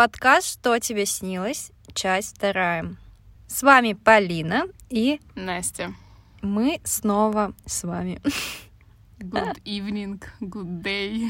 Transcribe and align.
подкаст 0.00 0.54
«Что 0.54 0.78
тебе 0.78 1.04
снилось?» 1.04 1.72
Часть 1.92 2.34
вторая. 2.34 2.96
С 3.48 3.62
вами 3.62 3.92
Полина 3.92 4.64
и 4.88 5.20
Настя. 5.34 5.92
мы 6.40 6.80
снова 6.84 7.52
с 7.66 7.84
вами. 7.84 8.18
Good 9.18 9.62
evening, 9.66 10.22
good 10.40 10.82
day. 10.82 11.28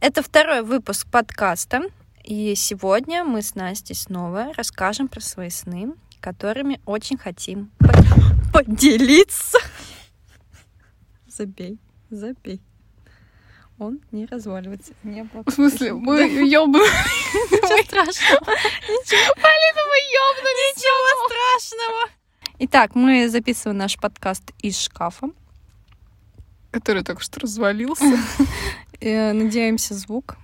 Это 0.00 0.20
второй 0.20 0.62
выпуск 0.62 1.06
подкаста, 1.12 1.82
и 2.24 2.56
сегодня 2.56 3.22
мы 3.22 3.40
с 3.40 3.54
Настей 3.54 3.94
снова 3.94 4.52
расскажем 4.56 5.06
про 5.06 5.20
свои 5.20 5.50
сны, 5.50 5.94
которыми 6.20 6.80
очень 6.86 7.18
хотим 7.18 7.70
по- 7.78 8.64
поделиться. 8.64 9.58
Забей, 11.28 11.78
забей. 12.10 12.60
Он 13.80 13.98
не 14.12 14.26
разваливается. 14.26 14.92
Не 15.02 15.22
В 15.22 15.50
смысле, 15.50 15.94
мы 15.94 16.20
ёбнули. 16.20 16.84
Ничего 16.84 17.82
страшного. 17.82 18.44
Полина, 18.44 19.82
мы 19.88 19.96
ёбнули. 20.20 20.62
Ничего 20.76 21.26
страшного. 21.26 22.10
Итак, 22.58 22.94
мы 22.94 23.30
записываем 23.30 23.78
наш 23.78 23.96
подкаст 23.96 24.52
из 24.60 24.78
шкафа. 24.78 25.30
Который 26.72 27.02
только 27.02 27.22
что 27.22 27.40
развалился. 27.40 28.04
Э, 29.02 29.32
Надеемся, 29.32 29.94
звук 29.94 30.36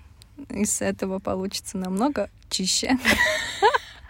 из 0.48 0.80
этого 0.80 1.18
получится 1.18 1.76
намного 1.76 2.30
чище. 2.48 2.96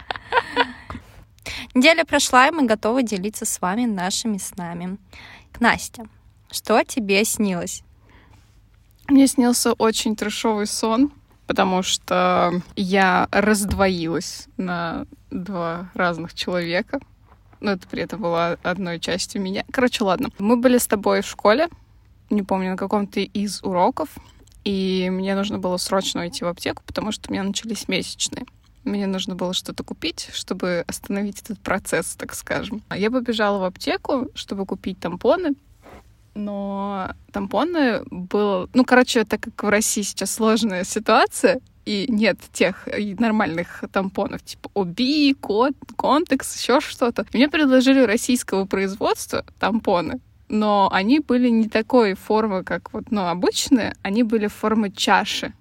Неделя 1.74 2.04
прошла, 2.04 2.46
и 2.46 2.52
мы 2.52 2.64
готовы 2.64 3.02
делиться 3.02 3.44
с 3.44 3.60
вами 3.60 3.86
нашими 3.86 4.38
снами. 4.38 4.98
Настя, 5.58 6.06
что 6.48 6.84
тебе 6.84 7.24
снилось? 7.24 7.82
Мне 9.08 9.26
снился 9.26 9.72
очень 9.74 10.16
трешовый 10.16 10.66
сон, 10.66 11.12
потому 11.46 11.82
что 11.82 12.60
я 12.74 13.28
раздвоилась 13.30 14.48
на 14.56 15.06
два 15.30 15.90
разных 15.94 16.34
человека. 16.34 17.00
Но 17.60 17.72
это 17.72 17.86
при 17.88 18.02
этом 18.02 18.20
было 18.20 18.58
одной 18.62 19.00
частью 19.00 19.40
меня. 19.40 19.64
Короче, 19.70 20.04
ладно. 20.04 20.28
Мы 20.38 20.56
были 20.56 20.78
с 20.78 20.86
тобой 20.86 21.22
в 21.22 21.26
школе, 21.26 21.68
не 22.30 22.42
помню, 22.42 22.70
на 22.70 22.76
каком-то 22.76 23.20
из 23.20 23.62
уроков, 23.62 24.10
и 24.64 25.08
мне 25.10 25.34
нужно 25.36 25.58
было 25.58 25.76
срочно 25.76 26.22
уйти 26.22 26.44
в 26.44 26.48
аптеку, 26.48 26.82
потому 26.84 27.12
что 27.12 27.30
у 27.30 27.32
меня 27.32 27.44
начались 27.44 27.88
месячные. 27.88 28.44
Мне 28.82 29.06
нужно 29.06 29.34
было 29.34 29.54
что-то 29.54 29.84
купить, 29.84 30.28
чтобы 30.32 30.84
остановить 30.86 31.40
этот 31.42 31.60
процесс, 31.60 32.14
так 32.16 32.34
скажем. 32.34 32.82
Я 32.94 33.10
побежала 33.10 33.58
в 33.58 33.64
аптеку, 33.64 34.28
чтобы 34.34 34.66
купить 34.66 34.98
тампоны, 34.98 35.54
но 36.36 37.10
тампоны 37.32 38.02
было... 38.10 38.68
Ну, 38.74 38.84
короче, 38.84 39.24
так 39.24 39.40
как 39.40 39.62
в 39.62 39.68
России 39.68 40.02
сейчас 40.02 40.32
сложная 40.32 40.84
ситуация, 40.84 41.60
и 41.86 42.06
нет 42.08 42.38
тех 42.52 42.88
и 42.88 43.14
нормальных 43.14 43.84
тампонов, 43.92 44.42
типа 44.42 44.70
Оби, 44.74 45.32
Кот, 45.34 45.74
Контекс, 45.96 46.60
еще 46.60 46.80
что-то. 46.80 47.24
Мне 47.32 47.48
предложили 47.48 48.00
российского 48.00 48.66
производства 48.66 49.44
тампоны, 49.58 50.20
но 50.48 50.88
они 50.92 51.20
были 51.20 51.48
не 51.48 51.68
такой 51.68 52.14
формы, 52.14 52.64
как 52.64 52.92
вот, 52.92 53.10
ну, 53.10 53.26
обычные, 53.28 53.94
они 54.02 54.22
были 54.24 54.48
формы 54.48 54.90
чаши, 54.90 55.54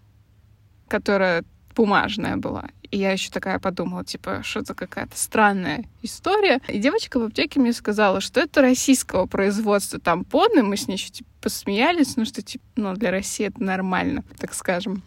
которая 0.87 1.43
бумажная 1.75 2.37
была. 2.37 2.65
И 2.95 2.97
я 2.97 3.11
еще 3.11 3.29
такая 3.29 3.59
подумала, 3.59 4.05
типа, 4.05 4.39
что 4.41 4.61
это 4.61 4.73
какая-то 4.73 5.17
странная 5.17 5.83
история. 6.01 6.61
И 6.69 6.79
девочка 6.79 7.19
в 7.19 7.23
аптеке 7.23 7.59
мне 7.59 7.73
сказала, 7.73 8.21
что 8.21 8.39
это 8.39 8.61
российского 8.61 9.25
производства 9.25 9.99
тампоны. 9.99 10.63
Мы 10.63 10.77
с 10.77 10.87
ней 10.87 10.93
еще 10.93 11.09
типа, 11.09 11.29
посмеялись, 11.41 12.15
ну 12.15 12.23
что, 12.23 12.41
типа, 12.41 12.63
ну, 12.77 12.93
для 12.93 13.11
России 13.11 13.47
это 13.47 13.61
нормально, 13.61 14.23
так 14.37 14.53
скажем. 14.53 15.03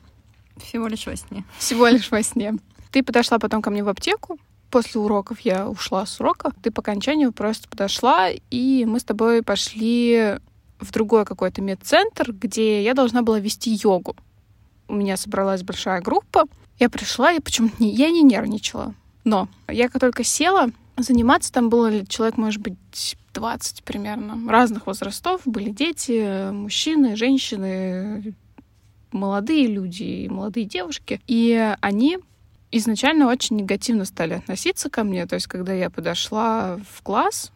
Всего 0.59 0.87
лишь 0.87 1.07
во 1.07 1.17
сне. 1.17 1.47
Всего 1.57 1.87
лишь 1.87 2.11
во 2.11 2.23
сне. 2.23 2.57
Ты 2.91 3.03
подошла 3.03 3.39
потом 3.39 3.63
ко 3.63 3.71
мне 3.71 3.83
в 3.83 3.89
аптеку. 3.89 4.39
После 4.71 5.01
уроков 5.01 5.41
я 5.41 5.67
ушла 5.67 6.05
с 6.05 6.21
урока. 6.21 6.53
Ты 6.63 6.71
по 6.71 6.83
окончанию 6.83 7.33
просто 7.33 7.71
подошла, 7.71 8.29
и 8.51 8.85
мы 8.85 9.01
с 9.01 9.05
тобой 9.05 9.43
пошли 9.43 10.37
в 10.79 10.93
другой 10.93 11.25
какой-то 11.25 11.63
медцентр, 11.63 12.35
где 12.35 12.83
я 12.83 12.93
должна 12.93 13.23
была 13.23 13.41
вести 13.41 13.71
йогу. 13.83 14.15
У 14.89 14.95
меня 14.95 15.17
собралась 15.17 15.63
большая 15.63 16.03
группа. 16.03 16.45
Я 16.79 16.89
пришла, 16.89 17.33
и 17.33 17.41
почему-то 17.41 17.83
не, 17.83 17.91
я 17.91 18.11
не 18.11 18.23
нервничала. 18.23 18.95
Но 19.25 19.49
я 19.69 19.89
как 19.89 20.01
только 20.01 20.25
села, 20.25 20.71
заниматься 20.97 21.53
там 21.53 21.69
было 21.69 22.07
человек, 22.07 22.37
может 22.37 22.61
быть, 22.61 23.17
20 23.35 23.85
примерно. 23.85 24.39
Разных 24.51 24.87
возрастов. 24.87 25.43
Были 25.45 25.71
дети, 25.71 26.51
мужчины, 26.51 27.17
женщины, 27.17 28.35
молодые 29.13 29.67
люди 29.67 30.03
и 30.03 30.29
молодые 30.29 30.67
девушки. 30.67 31.21
И 31.27 31.75
они 31.81 32.19
изначально 32.71 33.29
очень 33.29 33.57
негативно 33.57 34.05
стали 34.05 34.35
относиться 34.35 34.91
ко 34.91 35.05
мне. 35.05 35.27
То 35.27 35.35
есть, 35.35 35.47
когда 35.47 35.73
я 35.73 35.91
подошла 35.91 36.79
в 36.91 37.03
класс, 37.03 37.53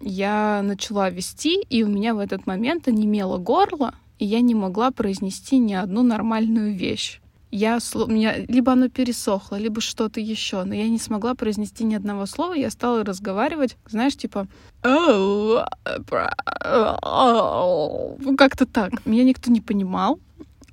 я 0.00 0.62
начала 0.62 1.10
вести, 1.10 1.62
и 1.62 1.84
у 1.84 1.88
меня 1.88 2.14
в 2.14 2.18
этот 2.18 2.46
момент 2.46 2.88
онемело 2.88 3.38
горло, 3.38 3.94
и 4.18 4.26
я 4.26 4.40
не 4.40 4.54
могла 4.54 4.90
произнести 4.90 5.58
ни 5.58 5.74
одну 5.74 6.02
нормальную 6.02 6.74
вещь. 6.74 7.21
Я, 7.52 7.80
у 7.94 8.06
меня 8.06 8.34
либо 8.48 8.72
оно 8.72 8.88
пересохло, 8.88 9.56
либо 9.56 9.82
что-то 9.82 10.20
еще, 10.20 10.64
но 10.64 10.74
я 10.74 10.88
не 10.88 10.98
смогла 10.98 11.34
произнести 11.34 11.84
ни 11.84 11.94
одного 11.94 12.24
слова. 12.24 12.54
Я 12.54 12.70
стала 12.70 13.04
разговаривать, 13.04 13.76
знаешь, 13.86 14.16
типа 14.16 14.48
«Оу, 14.82 15.60
бра, 16.08 16.34
оу». 17.02 18.16
Ну, 18.18 18.36
как-то 18.38 18.64
так. 18.64 19.04
Меня 19.04 19.24
никто 19.24 19.50
не 19.50 19.60
понимал. 19.60 20.18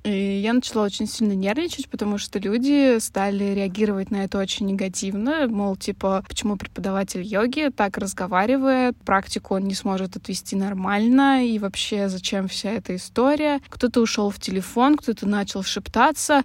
И 0.02 0.40
я 0.40 0.54
начала 0.54 0.84
очень 0.84 1.06
сильно 1.06 1.32
нервничать, 1.32 1.88
потому 1.90 2.16
что 2.16 2.38
люди 2.38 2.98
стали 3.00 3.52
реагировать 3.54 4.10
на 4.10 4.24
это 4.24 4.38
очень 4.38 4.64
негативно. 4.66 5.46
Мол, 5.46 5.76
типа, 5.76 6.24
почему 6.26 6.56
преподаватель 6.56 7.22
йоги 7.22 7.70
так 7.74 7.98
разговаривает, 7.98 8.96
практику 9.04 9.56
он 9.56 9.64
не 9.64 9.74
сможет 9.74 10.16
отвести 10.16 10.56
нормально, 10.56 11.46
и 11.46 11.58
вообще 11.58 12.08
зачем 12.08 12.48
вся 12.48 12.70
эта 12.70 12.96
история. 12.96 13.60
Кто-то 13.68 14.00
ушел 14.00 14.30
в 14.30 14.40
телефон, 14.40 14.96
кто-то 14.96 15.26
начал 15.28 15.62
шептаться. 15.62 16.44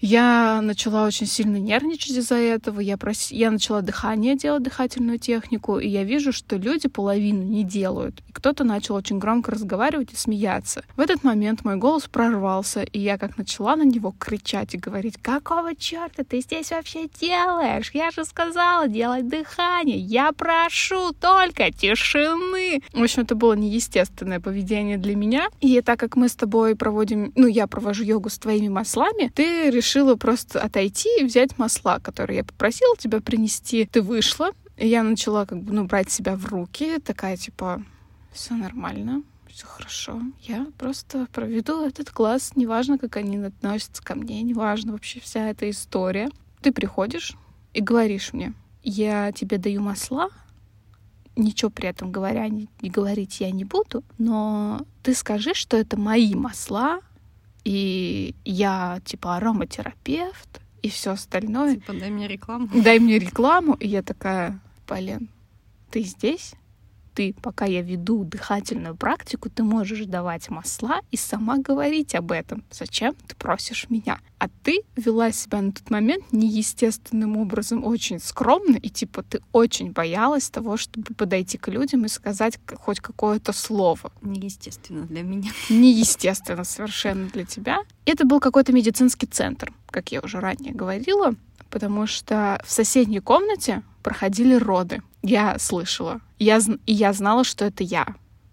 Я 0.00 0.60
начала 0.62 1.06
очень 1.06 1.26
сильно 1.26 1.56
нервничать 1.56 2.16
из-за 2.16 2.36
этого. 2.36 2.80
Я, 2.80 2.96
прос... 2.96 3.30
я 3.30 3.50
начала 3.50 3.82
дыхание 3.82 4.36
делать, 4.36 4.62
дыхательную 4.62 5.18
технику, 5.18 5.78
и 5.78 5.88
я 5.88 6.04
вижу, 6.04 6.32
что 6.32 6.56
люди 6.56 6.88
половину 6.88 7.42
не 7.42 7.64
делают. 7.64 8.20
И 8.28 8.32
кто-то 8.32 8.64
начал 8.64 8.94
очень 8.94 9.18
громко 9.18 9.50
разговаривать 9.50 10.12
и 10.12 10.16
смеяться. 10.16 10.84
В 10.96 11.00
этот 11.00 11.22
момент 11.22 11.64
мой 11.64 11.76
голос 11.76 12.04
прорвался, 12.04 12.82
и 12.82 12.98
я 12.98 13.18
как 13.18 13.36
начала 13.36 13.76
на 13.76 13.82
него 13.82 14.14
кричать 14.18 14.74
и 14.74 14.78
говорить, 14.78 15.16
какого 15.20 15.74
черта 15.74 16.24
ты 16.24 16.40
здесь 16.40 16.70
вообще 16.70 17.08
делаешь? 17.20 17.90
Я 17.92 18.10
же 18.10 18.24
сказала 18.24 18.88
делать 18.88 19.28
дыхание. 19.28 19.98
Я 19.98 20.32
прошу 20.32 21.12
только 21.12 21.70
тишины. 21.70 22.82
В 22.94 23.02
общем, 23.02 23.22
это 23.22 23.34
было 23.34 23.52
неестественное 23.52 24.40
поведение 24.40 24.96
для 24.96 25.14
меня. 25.14 25.48
И 25.60 25.80
так 25.82 26.00
как 26.00 26.16
мы 26.16 26.28
с 26.28 26.34
тобой 26.34 26.74
проводим, 26.74 27.32
ну, 27.36 27.46
я 27.46 27.66
провожу 27.66 28.02
йогу 28.02 28.30
с 28.30 28.38
твоими 28.38 28.68
маслами, 28.68 29.30
ты 29.34 29.70
решила 29.90 30.14
просто 30.14 30.62
отойти 30.62 31.08
и 31.18 31.24
взять 31.24 31.58
масла, 31.58 31.98
которые 31.98 32.38
я 32.38 32.44
попросила 32.44 32.96
тебя 32.96 33.20
принести. 33.20 33.86
Ты 33.86 34.02
вышла, 34.02 34.50
и 34.76 34.86
я 34.86 35.02
начала 35.02 35.46
как 35.46 35.62
бы, 35.62 35.72
ну, 35.72 35.84
брать 35.84 36.10
себя 36.10 36.36
в 36.36 36.46
руки, 36.46 36.98
такая, 37.00 37.36
типа, 37.36 37.82
все 38.32 38.54
нормально, 38.54 39.22
все 39.48 39.66
хорошо. 39.66 40.20
Я 40.42 40.66
просто 40.78 41.26
проведу 41.32 41.84
этот 41.84 42.10
класс, 42.10 42.52
неважно, 42.54 42.98
как 42.98 43.16
они 43.16 43.38
относятся 43.38 44.02
ко 44.02 44.14
мне, 44.14 44.42
неважно 44.42 44.92
вообще 44.92 45.18
вся 45.18 45.48
эта 45.50 45.68
история. 45.68 46.30
Ты 46.62 46.72
приходишь 46.72 47.34
и 47.74 47.80
говоришь 47.80 48.32
мне, 48.32 48.52
я 48.84 49.32
тебе 49.32 49.58
даю 49.58 49.82
масла, 49.82 50.28
ничего 51.34 51.70
при 51.70 51.88
этом 51.88 52.12
говоря, 52.12 52.46
не, 52.48 52.68
не 52.80 52.90
говорить 52.90 53.40
я 53.40 53.50
не 53.50 53.64
буду, 53.64 54.04
но 54.18 54.82
ты 55.02 55.14
скажи, 55.14 55.52
что 55.54 55.76
это 55.76 55.98
мои 55.98 56.34
масла, 56.34 57.00
и 57.70 58.34
я 58.44 59.00
типа 59.04 59.36
ароматерапевт 59.36 60.60
и 60.82 60.90
все 60.90 61.12
остальное. 61.12 61.74
Типа, 61.76 61.92
дай 61.92 62.10
мне 62.10 62.26
рекламу. 62.26 62.68
Дай 62.74 62.98
мне 62.98 63.16
рекламу, 63.16 63.74
и 63.74 63.86
я 63.86 64.02
такая, 64.02 64.58
Полин, 64.88 65.28
ты 65.92 66.02
здесь? 66.02 66.54
Ты, 67.20 67.34
пока 67.42 67.66
я 67.66 67.82
веду 67.82 68.24
дыхательную 68.24 68.96
практику, 68.96 69.50
ты 69.50 69.62
можешь 69.62 70.06
давать 70.06 70.48
масла 70.48 71.02
и 71.10 71.18
сама 71.18 71.58
говорить 71.58 72.14
об 72.14 72.32
этом. 72.32 72.64
Зачем 72.70 73.14
ты 73.28 73.36
просишь 73.36 73.90
меня? 73.90 74.20
А 74.38 74.48
ты 74.62 74.84
вела 74.96 75.30
себя 75.30 75.60
на 75.60 75.70
тот 75.72 75.90
момент 75.90 76.32
неестественным 76.32 77.36
образом, 77.36 77.84
очень 77.84 78.20
скромно, 78.20 78.78
и 78.78 78.88
типа 78.88 79.22
ты 79.22 79.42
очень 79.52 79.92
боялась 79.92 80.48
того, 80.48 80.78
чтобы 80.78 81.14
подойти 81.14 81.58
к 81.58 81.68
людям 81.68 82.06
и 82.06 82.08
сказать 82.08 82.58
хоть 82.78 83.00
какое-то 83.00 83.52
слово 83.52 84.10
Неестественно 84.22 85.02
для 85.02 85.20
меня. 85.20 85.50
неестественно 85.68 86.64
совершенно 86.64 87.28
для 87.28 87.44
тебя. 87.44 87.80
Это 88.06 88.24
был 88.24 88.40
какой-то 88.40 88.72
медицинский 88.72 89.26
центр, 89.26 89.74
как 89.90 90.10
я 90.10 90.22
уже 90.22 90.40
ранее 90.40 90.72
говорила, 90.72 91.34
потому 91.68 92.06
что 92.06 92.62
в 92.64 92.72
соседней 92.72 93.20
комнате 93.20 93.82
проходили 94.02 94.54
роды. 94.54 95.02
Я 95.22 95.58
слышала. 95.58 96.20
Я, 96.38 96.58
и 96.86 96.92
я 96.92 97.12
знала, 97.12 97.44
что 97.44 97.64
это 97.64 97.84
я. 97.84 98.06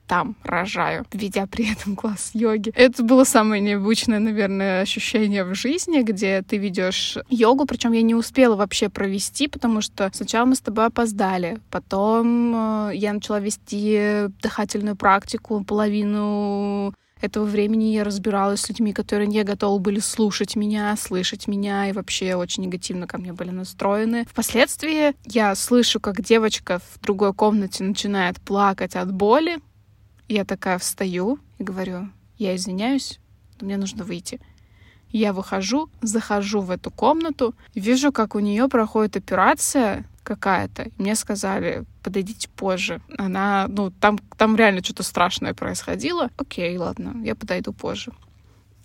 там 0.08 0.36
рожаю, 0.44 1.06
ведя 1.14 1.46
при 1.48 1.72
этом 1.74 1.96
класс 1.96 2.32
йоги. 2.34 2.72
Это 2.76 3.04
было 3.04 3.26
самое 3.26 3.62
необычное, 3.62 4.20
наверное, 4.20 4.82
ощущение 4.82 5.44
в 5.44 5.54
жизни, 5.54 6.02
где 6.02 6.42
ты 6.42 6.58
ведешь 6.58 7.18
йогу, 7.30 7.66
причем 7.66 7.92
я 7.92 8.02
не 8.02 8.16
успела 8.16 8.56
вообще 8.56 8.90
провести, 8.90 9.48
потому 9.48 9.82
что 9.82 10.10
сначала 10.14 10.46
мы 10.46 10.56
с 10.56 10.62
тобой 10.62 10.86
опоздали, 10.86 11.60
потом 11.70 12.90
э, 12.90 12.92
я 12.96 13.14
начала 13.14 13.40
вести 13.40 14.28
дыхательную 14.42 14.96
практику, 14.96 15.64
половину 15.64 16.94
этого 17.22 17.46
времени 17.46 17.86
я 17.86 18.04
разбиралась 18.04 18.62
с 18.62 18.70
людьми, 18.70 18.94
которые 18.94 19.28
не 19.28 19.44
готовы 19.44 19.80
были 19.80 20.00
слушать 20.00 20.56
меня, 20.56 20.96
слышать 20.98 21.48
меня 21.48 21.90
и 21.90 21.94
вообще 21.94 22.36
очень 22.36 22.64
негативно 22.64 23.08
ко 23.08 23.18
мне 23.18 23.34
были 23.34 23.50
настроены. 23.50 24.26
Впоследствии 24.26 25.16
я 25.26 25.56
слышу, 25.56 26.00
как 26.00 26.22
девочка 26.22 26.80
в 26.80 27.00
другой 27.02 27.34
комнате 27.34 27.84
начинает 27.84 28.40
плакать 28.42 28.96
от 28.96 29.12
боли. 29.12 29.60
Я 30.28 30.46
такая 30.46 30.78
встаю 30.78 31.40
и 31.58 31.64
говорю, 31.64 32.10
я 32.38 32.56
извиняюсь, 32.56 33.20
мне 33.62 33.78
нужно 33.78 34.04
выйти. 34.04 34.40
Я 35.10 35.32
выхожу, 35.32 35.90
захожу 36.02 36.60
в 36.60 36.70
эту 36.70 36.92
комнату, 36.92 37.56
вижу, 37.74 38.12
как 38.12 38.36
у 38.36 38.40
нее 38.40 38.68
проходит 38.68 39.16
операция, 39.16 40.06
какая-то. 40.28 40.90
Мне 40.98 41.16
сказали, 41.16 41.86
подойдите 42.04 42.50
позже. 42.50 43.02
Она, 43.18 43.68
ну, 43.70 43.92
там, 43.92 44.20
там 44.38 44.58
реально 44.58 44.84
что-то 44.84 45.04
страшное 45.04 45.54
происходило. 45.54 46.30
Окей, 46.38 46.78
ладно, 46.78 47.16
я 47.24 47.34
подойду 47.34 47.72
позже. 47.72 48.12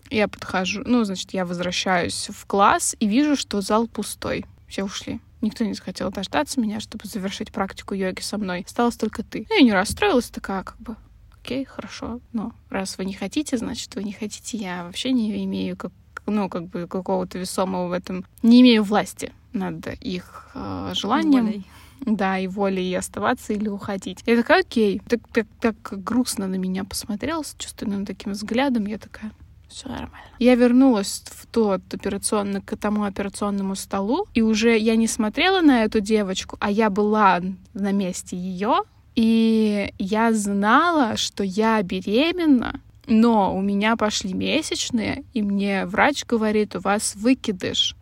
Я 0.09 0.29
подхожу, 0.29 0.83
ну, 0.87 1.03
значит, 1.05 1.33
я 1.33 1.45
возвращаюсь 1.45 2.29
в 2.33 2.47
класс 2.47 2.95
и 3.01 3.09
вижу, 3.09 3.35
что 3.35 3.61
зал 3.61 3.89
пустой. 3.89 4.47
Все 4.69 4.85
ушли. 4.85 5.21
Никто 5.41 5.65
не 5.65 5.75
захотел 5.75 6.13
дождаться 6.13 6.61
меня, 6.61 6.79
чтобы 6.79 7.07
завершить 7.07 7.51
практику 7.51 7.95
йоги 7.95 8.21
со 8.21 8.39
мной. 8.39 8.65
Осталась 8.65 8.97
только 8.97 9.25
ты. 9.25 9.47
Я 9.51 9.63
не 9.63 9.73
расстроилась, 9.73 10.31
такая 10.31 10.63
как 10.63 10.79
бы, 10.79 10.95
окей, 11.37 11.65
хорошо. 11.65 12.21
Но 12.33 12.53
раз 12.71 12.99
вы 12.99 13.05
не 13.05 13.15
хотите, 13.15 13.59
значит, 13.59 13.97
вы 13.97 14.05
не 14.05 14.13
хотите. 14.13 14.59
Я 14.59 14.85
вообще 14.85 15.11
не 15.11 15.45
имею 15.45 15.77
как, 15.77 15.91
ну, 16.27 16.49
как 16.49 16.69
бы 16.69 16.87
какого-то 16.87 17.39
весомого 17.39 17.89
в 17.89 17.93
этом... 17.93 18.25
Не 18.43 18.61
имею 18.61 18.85
власти 18.85 19.33
над 19.53 19.87
их 20.01 20.49
э, 20.55 20.93
желанием. 20.95 21.47
Волей. 21.47 21.67
Да, 22.05 22.39
и 22.39 22.49
волей 22.49 22.95
оставаться 22.95 23.53
или 23.53 23.69
уходить. 23.69 24.23
Я 24.27 24.37
такая, 24.37 24.61
окей. 24.61 25.01
Так, 25.09 25.21
так, 25.33 25.47
так 25.61 25.77
грустно 26.03 26.49
на 26.49 26.57
меня 26.57 26.85
посмотрел 26.85 27.45
с 27.45 27.55
чувственным 27.57 28.05
таким 28.05 28.33
взглядом. 28.33 28.87
Я 28.87 28.99
такая, 28.99 29.31
все 29.69 29.89
нормально. 29.89 30.29
Я 30.39 30.55
вернулась 30.55 31.23
в 31.27 31.47
тот 31.47 31.83
операционный, 31.93 32.61
к 32.61 32.77
тому 32.77 33.05
операционному 33.05 33.75
столу, 33.77 34.27
и 34.35 34.43
уже 34.43 34.77
я 34.77 34.97
не 34.97 35.07
смотрела 35.07 35.61
на 35.61 35.85
эту 35.85 36.01
девочку, 36.01 36.57
а 36.61 36.71
я 36.71 36.91
была 36.91 37.41
на 37.73 37.93
месте 37.93 38.37
ее, 38.37 38.81
и 39.15 39.93
я 39.99 40.33
знала, 40.33 41.17
что 41.17 41.45
я 41.45 41.83
беременна, 41.83 42.81
но 43.07 43.57
у 43.57 43.61
меня 43.61 43.97
пошли 43.97 44.33
месячные, 44.33 45.25
и 45.35 45.43
мне 45.43 45.87
врач 45.87 46.25
говорит, 46.27 46.77
у 46.77 46.81
вас 46.81 47.15
выкидыш 47.15 47.97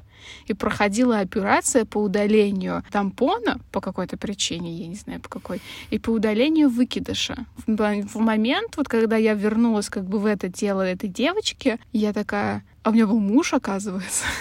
и 0.46 0.54
проходила 0.54 1.18
операция 1.18 1.84
по 1.84 1.98
удалению 1.98 2.84
тампона 2.90 3.60
по 3.72 3.80
какой-то 3.80 4.16
причине, 4.16 4.74
я 4.74 4.86
не 4.86 4.94
знаю 4.96 5.20
по 5.20 5.28
какой, 5.28 5.60
и 5.90 5.98
по 5.98 6.10
удалению 6.10 6.68
выкидыша. 6.68 7.46
В, 7.66 8.18
момент, 8.18 8.76
вот 8.76 8.88
когда 8.88 9.16
я 9.16 9.34
вернулась 9.34 9.88
как 9.88 10.04
бы 10.04 10.18
в 10.18 10.26
это 10.26 10.50
тело 10.50 10.82
этой 10.82 11.08
девочки, 11.08 11.78
я 11.92 12.12
такая, 12.12 12.64
а 12.82 12.90
у 12.90 12.92
меня 12.92 13.06
был 13.06 13.20
муж, 13.20 13.52
оказывается. 13.52 14.24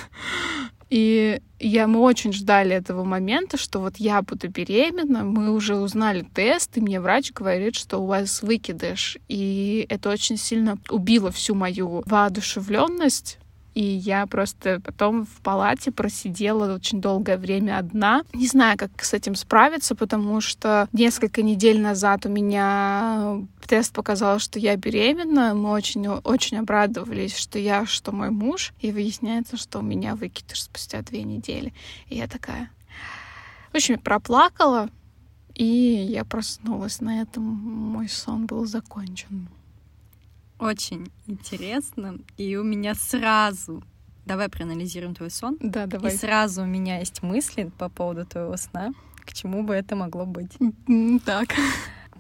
И 0.90 1.40
я, 1.60 1.88
мы 1.88 2.00
очень 2.00 2.34
ждали 2.34 2.76
этого 2.76 3.04
момента, 3.04 3.58
что 3.58 3.80
вот 3.80 3.98
я 3.98 4.22
буду 4.24 4.50
беременна, 4.50 5.24
мы 5.24 5.52
уже 5.52 5.76
узнали 5.76 6.26
тест, 6.34 6.78
и 6.78 6.82
мне 6.82 7.00
врач 7.00 7.32
говорит, 7.32 7.76
что 7.76 8.00
у 8.00 8.08
вас 8.08 8.42
выкидыш. 8.42 9.18
И 9.28 9.86
это 9.88 10.10
очень 10.10 10.38
сильно 10.38 10.80
убило 10.90 11.32
всю 11.32 11.54
мою 11.54 12.02
воодушевленность 12.08 13.38
и 13.74 13.84
я 13.84 14.26
просто 14.28 14.82
потом 14.84 15.26
в 15.26 15.42
палате 15.42 15.92
просидела 15.92 16.76
очень 16.76 17.02
долгое 17.02 17.38
время 17.38 17.78
одна. 17.78 18.24
Не 18.34 18.48
знаю, 18.48 18.78
как 18.78 19.04
с 19.04 19.14
этим 19.14 19.36
справиться, 19.36 19.96
потому 19.96 20.42
что 20.42 20.88
несколько 20.92 21.42
недель 21.42 21.80
назад 21.80 22.26
у 22.26 22.30
меня 22.30 23.42
тест 23.68 23.94
показал, 23.94 24.40
что 24.40 24.60
я 24.60 24.76
беременна. 24.76 25.54
Мы 25.54 25.70
очень, 25.70 26.08
очень 26.08 26.58
обрадовались, 26.58 27.38
что 27.38 27.60
я, 27.60 27.86
что 27.86 28.12
мой 28.12 28.32
муж. 28.32 28.74
И 28.80 28.92
выясняется, 28.92 29.58
что 29.58 29.80
у 29.80 29.84
меня 29.84 30.16
выкидыш 30.16 30.64
спустя 30.64 31.02
две 31.02 31.24
недели. 31.24 31.74
И 32.08 32.18
я 32.18 32.28
такая... 32.28 32.72
В 33.72 33.76
общем, 33.76 34.00
проплакала, 34.00 34.90
и 35.54 35.64
я 35.64 36.26
проснулась. 36.26 37.02
На 37.02 37.22
этом 37.22 37.44
мой 37.44 38.10
сон 38.10 38.48
был 38.48 38.66
закончен. 38.66 39.48
Очень 40.60 41.12
интересно. 41.28 42.20
И 42.38 42.56
у 42.58 42.64
меня 42.64 42.94
сразу... 42.96 43.84
Давай 44.26 44.50
проанализируем 44.50 45.16
твой 45.16 45.32
сон. 45.32 45.58
Да, 45.60 45.88
давай. 45.88 46.14
И 46.14 46.18
сразу 46.18 46.62
у 46.62 46.66
меня 46.66 47.00
есть 47.00 47.24
мысли 47.24 47.72
по 47.78 47.90
поводу 47.90 48.26
твоего 48.26 48.58
сна. 48.58 48.92
К 49.22 49.34
чему 49.34 49.64
бы 49.64 49.74
это 49.74 49.96
могло 49.96 50.26
быть? 50.26 50.52
Так. 51.26 51.56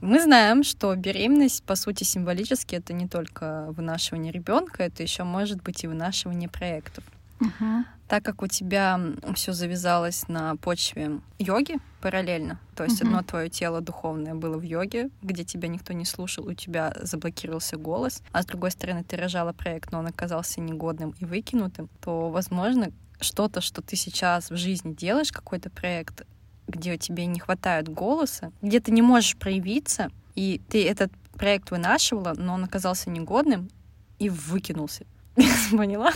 Мы 0.01 0.21
знаем, 0.23 0.63
что 0.63 0.95
беременность, 0.95 1.63
по 1.63 1.75
сути, 1.75 2.05
символически 2.05 2.75
это 2.75 2.93
не 2.93 3.07
только 3.07 3.67
вынашивание 3.71 4.31
ребенка, 4.31 4.83
это 4.83 5.03
еще 5.03 5.23
может 5.23 5.61
быть 5.61 5.83
и 5.83 5.87
вынашивание 5.87 6.47
проектов. 6.47 7.03
Угу 7.41 7.83
так 8.09 8.25
как 8.25 8.41
у 8.41 8.47
тебя 8.47 8.99
все 9.35 9.53
завязалось 9.53 10.27
на 10.27 10.55
почве 10.55 11.21
йоги 11.37 11.77
параллельно, 12.01 12.59
то 12.75 12.83
есть 12.83 13.01
mm-hmm. 13.01 13.05
одно 13.05 13.21
твое 13.21 13.49
тело 13.49 13.81
духовное 13.81 14.33
было 14.33 14.57
в 14.57 14.63
йоге, 14.63 15.11
где 15.21 15.43
тебя 15.43 15.67
никто 15.67 15.93
не 15.93 16.05
слушал, 16.05 16.47
у 16.47 16.53
тебя 16.55 16.91
заблокировался 17.01 17.77
голос, 17.77 18.23
а 18.31 18.41
с 18.41 18.47
другой 18.47 18.71
стороны 18.71 19.03
ты 19.03 19.15
рожала 19.15 19.53
проект, 19.53 19.91
но 19.91 19.99
он 19.99 20.07
оказался 20.07 20.59
негодным 20.59 21.13
и 21.19 21.25
выкинутым, 21.25 21.87
то, 22.01 22.31
возможно, 22.31 22.91
что-то, 23.21 23.61
что 23.61 23.83
ты 23.83 23.95
сейчас 23.95 24.49
в 24.49 24.57
жизни 24.57 24.93
делаешь, 24.95 25.31
какой-то 25.31 25.69
проект, 25.69 26.25
где 26.67 26.97
тебе 26.97 27.27
не 27.27 27.39
хватает 27.39 27.89
голоса, 27.89 28.51
где 28.63 28.79
ты 28.79 28.91
не 28.91 29.03
можешь 29.03 29.37
проявиться, 29.37 30.09
и 30.33 30.59
ты 30.69 30.87
этот 30.87 31.11
проект 31.33 31.69
вынашивала, 31.69 32.33
но 32.35 32.55
он 32.55 32.63
оказался 32.63 33.11
негодным 33.11 33.69
и 34.17 34.29
выкинулся. 34.29 35.05
Поняла? 35.71 36.11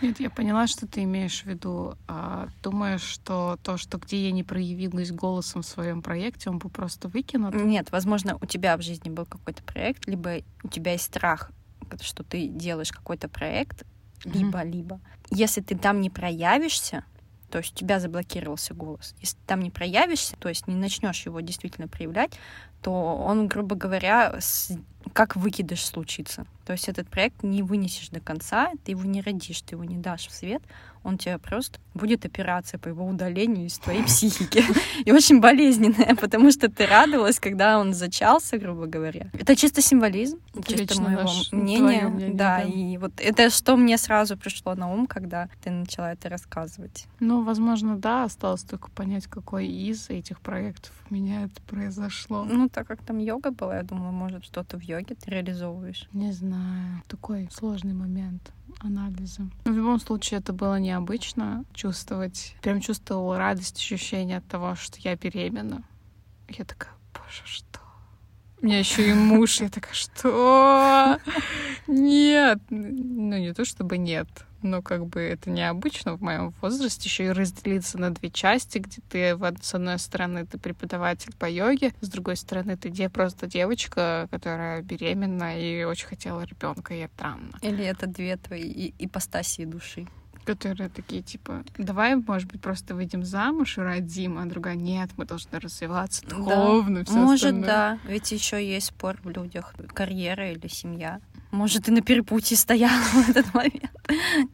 Нет, 0.00 0.20
я 0.20 0.30
поняла, 0.30 0.66
что 0.66 0.86
ты 0.86 1.04
имеешь 1.04 1.42
в 1.42 1.46
виду. 1.46 1.94
А, 2.06 2.48
думаешь, 2.62 3.02
что 3.02 3.58
то, 3.62 3.76
что 3.76 3.98
где 3.98 4.26
я 4.26 4.32
не 4.32 4.42
проявилась 4.42 5.12
голосом 5.12 5.62
в 5.62 5.66
своем 5.66 6.02
проекте, 6.02 6.50
он 6.50 6.58
был 6.58 6.70
просто 6.70 7.08
выкинут? 7.08 7.54
Нет, 7.54 7.90
возможно, 7.92 8.38
у 8.40 8.46
тебя 8.46 8.76
в 8.76 8.82
жизни 8.82 9.10
был 9.10 9.26
какой-то 9.26 9.62
проект, 9.62 10.06
либо 10.06 10.38
у 10.62 10.68
тебя 10.68 10.92
есть 10.92 11.04
страх, 11.04 11.50
что 12.00 12.22
ты 12.22 12.48
делаешь 12.48 12.92
какой-то 12.92 13.28
проект, 13.28 13.84
либо-либо. 14.24 14.96
Mm-hmm. 14.96 15.26
Если 15.30 15.60
ты 15.60 15.76
там 15.76 16.00
не 16.00 16.10
проявишься, 16.10 17.04
то 17.50 17.58
есть 17.58 17.72
у 17.72 17.76
тебя 17.76 17.98
заблокировался 17.98 18.74
голос. 18.74 19.14
Если 19.20 19.36
ты 19.36 19.42
там 19.46 19.60
не 19.60 19.70
проявишься, 19.70 20.36
то 20.36 20.48
есть 20.48 20.66
не 20.66 20.74
начнешь 20.74 21.24
его 21.24 21.40
действительно 21.40 21.88
проявлять, 21.88 22.38
то 22.82 22.92
он, 22.92 23.48
грубо 23.48 23.74
говоря, 23.74 24.38
с... 24.40 24.72
как 25.12 25.36
выкидыш 25.36 25.84
случится. 25.84 26.46
То 26.68 26.72
есть 26.72 26.86
этот 26.86 27.08
проект 27.08 27.42
не 27.42 27.62
вынесешь 27.62 28.10
до 28.10 28.20
конца, 28.20 28.72
ты 28.84 28.90
его 28.90 29.04
не 29.04 29.22
родишь, 29.22 29.62
ты 29.62 29.74
его 29.74 29.84
не 29.84 29.96
дашь 29.96 30.26
в 30.26 30.32
свет, 30.32 30.62
он 31.02 31.16
тебе 31.16 31.38
просто 31.38 31.78
будет 31.94 32.26
операция 32.26 32.78
по 32.78 32.88
его 32.88 33.06
удалению 33.06 33.66
из 33.66 33.78
твоей 33.78 34.02
психики. 34.06 34.62
И 35.04 35.10
очень 35.10 35.40
болезненная, 35.40 36.14
потому 36.14 36.50
что 36.52 36.70
ты 36.70 36.84
радовалась, 36.86 37.40
когда 37.40 37.78
он 37.78 37.94
зачался, 37.94 38.58
грубо 38.58 38.84
говоря. 38.84 39.30
Это 39.32 39.56
чисто 39.56 39.80
символизм, 39.80 40.40
чисто 40.66 41.00
моего 41.00 41.30
мнения. 41.52 42.34
Да, 42.34 42.62
и 42.62 42.98
вот 42.98 43.12
это 43.16 43.48
что 43.48 43.76
мне 43.76 43.96
сразу 43.96 44.36
пришло 44.36 44.74
на 44.74 44.92
ум, 44.92 45.06
когда 45.06 45.48
ты 45.62 45.70
начала 45.70 46.12
это 46.12 46.28
рассказывать. 46.28 47.06
Ну, 47.20 47.42
возможно, 47.42 47.96
да, 47.96 48.24
осталось 48.24 48.62
только 48.62 48.90
понять, 48.90 49.26
какой 49.26 49.66
из 49.66 50.10
этих 50.10 50.40
проектов 50.40 50.92
у 51.10 51.14
меня 51.14 51.44
это 51.44 51.62
произошло. 51.62 52.44
Ну, 52.44 52.68
так 52.68 52.86
как 52.86 53.02
там 53.02 53.18
йога 53.18 53.50
была, 53.50 53.78
я 53.78 53.82
думала, 53.82 54.10
может, 54.10 54.44
что-то 54.44 54.78
в 54.78 54.82
йоге 54.82 55.14
ты 55.14 55.30
реализовываешь. 55.30 56.08
Не 56.12 56.32
знаю. 56.32 56.57
Такой 57.06 57.48
сложный 57.52 57.94
момент 57.94 58.52
анализа. 58.80 59.42
В 59.64 59.70
любом 59.70 60.00
случае 60.00 60.40
это 60.40 60.52
было 60.52 60.78
необычно 60.78 61.64
чувствовать. 61.74 62.54
Прям 62.62 62.80
чувствовала 62.80 63.38
радость, 63.38 63.76
ощущение 63.78 64.38
от 64.38 64.46
того, 64.46 64.74
что 64.74 64.98
я 65.00 65.16
беременна. 65.16 65.82
Я 66.48 66.64
такая, 66.64 66.92
боже, 67.14 67.42
что? 67.44 67.80
У 68.60 68.66
меня 68.66 68.78
еще 68.78 69.08
и 69.08 69.14
муж. 69.14 69.60
Я 69.60 69.68
такая, 69.68 69.94
что? 69.94 71.18
Нет. 71.86 72.60
Ну, 72.70 73.38
не 73.38 73.52
то 73.54 73.64
чтобы 73.64 73.98
нет 73.98 74.28
но 74.62 74.82
как 74.82 75.06
бы 75.06 75.20
это 75.20 75.50
необычно 75.50 76.14
в 76.14 76.22
моем 76.22 76.52
возрасте 76.60 77.08
еще 77.08 77.26
и 77.26 77.30
разделиться 77.30 77.98
на 77.98 78.10
две 78.12 78.30
части, 78.30 78.78
где 78.78 79.00
ты 79.08 79.38
с 79.62 79.74
одной 79.74 79.98
стороны 79.98 80.44
ты 80.46 80.58
преподаватель 80.58 81.32
по 81.38 81.48
йоге, 81.48 81.92
с 82.00 82.08
другой 82.08 82.36
стороны 82.36 82.76
ты 82.76 82.90
де 82.90 83.08
просто 83.08 83.46
девочка, 83.46 84.26
которая 84.30 84.82
беременна 84.82 85.60
и 85.60 85.84
очень 85.84 86.06
хотела 86.08 86.42
ребенка, 86.42 86.94
и 86.94 86.98
это 86.98 87.28
странно. 87.28 87.58
Или 87.62 87.84
это 87.84 88.06
две 88.06 88.36
твои 88.36 88.92
ипостасии 88.98 89.64
души? 89.64 90.06
Которые 90.44 90.88
такие, 90.88 91.20
типа, 91.20 91.62
давай, 91.76 92.16
может 92.16 92.50
быть, 92.50 92.62
просто 92.62 92.94
выйдем 92.94 93.22
замуж 93.22 93.76
и 93.76 93.82
родим, 93.82 94.38
а 94.38 94.46
другая, 94.46 94.76
нет, 94.76 95.10
мы 95.18 95.26
должны 95.26 95.60
развиваться 95.60 96.26
духовно, 96.26 97.00
да. 97.00 97.04
все 97.04 97.14
Может, 97.14 97.44
остальное. 97.44 97.66
да. 97.66 97.98
Ведь 98.04 98.32
еще 98.32 98.66
есть 98.66 98.86
спор 98.86 99.18
в 99.22 99.28
людях. 99.28 99.74
Карьера 99.92 100.50
или 100.50 100.66
семья. 100.68 101.20
Может, 101.50 101.84
ты 101.84 101.92
на 101.92 102.02
перепутье 102.02 102.56
стояла 102.56 103.00
в 103.12 103.30
этот 103.30 103.54
момент, 103.54 103.90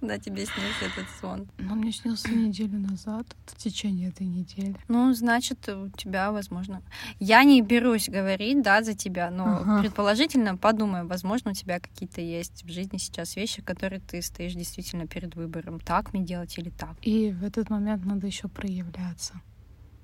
когда 0.00 0.18
тебе 0.18 0.46
снился 0.46 0.84
этот 0.86 1.06
сон. 1.20 1.48
Но 1.58 1.74
мне 1.74 1.92
снился 1.92 2.28
неделю 2.28 2.78
назад, 2.78 3.26
в 3.46 3.56
течение 3.56 4.08
этой 4.10 4.26
недели. 4.26 4.76
Ну, 4.88 5.12
значит, 5.12 5.68
у 5.68 5.88
тебя, 5.90 6.30
возможно... 6.30 6.82
Я 7.18 7.42
не 7.44 7.62
берусь 7.62 8.08
говорить, 8.08 8.62
да, 8.62 8.82
за 8.82 8.94
тебя, 8.94 9.30
но 9.30 9.44
Ага. 9.46 9.80
предположительно 9.82 10.56
подумай, 10.56 11.04
возможно, 11.04 11.50
у 11.50 11.54
тебя 11.54 11.80
какие-то 11.80 12.20
есть 12.20 12.64
в 12.64 12.70
жизни 12.70 12.98
сейчас 12.98 13.36
вещи, 13.36 13.62
которые 13.62 14.00
ты 14.00 14.22
стоишь 14.22 14.54
действительно 14.54 15.06
перед 15.06 15.34
выбором, 15.34 15.80
так 15.80 16.12
мне 16.12 16.24
делать 16.24 16.56
или 16.58 16.70
так. 16.70 16.96
И 17.02 17.30
в 17.32 17.44
этот 17.44 17.70
момент 17.70 18.04
надо 18.04 18.26
еще 18.26 18.48
проявляться. 18.48 19.34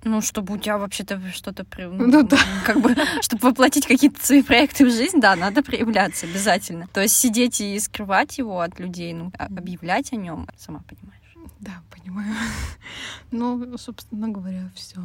Ну, 0.04 0.22
чтобы 0.22 0.54
у 0.54 0.58
тебя 0.58 0.78
вообще-то 0.78 1.20
что-то... 1.32 1.66
Ну 1.88 2.22
да. 2.22 2.38
Как 2.64 2.80
бы, 2.80 2.96
чтобы 3.20 3.48
воплотить 3.48 3.86
какие-то 3.86 4.24
свои 4.24 4.42
проекты 4.42 4.86
в 4.86 4.90
жизнь, 4.90 5.20
да, 5.20 5.36
надо 5.36 5.62
проявляться 5.62 6.26
обязательно. 6.26 6.88
То 6.92 7.00
есть 7.02 7.16
сидеть 7.16 7.60
и 7.60 7.78
скрывать 7.78 8.38
его 8.38 8.60
от 8.60 8.78
людей, 8.78 9.12
ну, 9.12 9.30
а- 9.38 9.46
объявлять 9.46 10.12
о 10.12 10.16
нем, 10.16 10.48
сама 10.56 10.82
понимаешь. 10.88 11.20
Да, 11.60 11.82
понимаю. 11.90 12.34
Ну, 13.30 13.76
собственно 13.78 14.28
говоря, 14.28 14.70
все. 14.74 15.00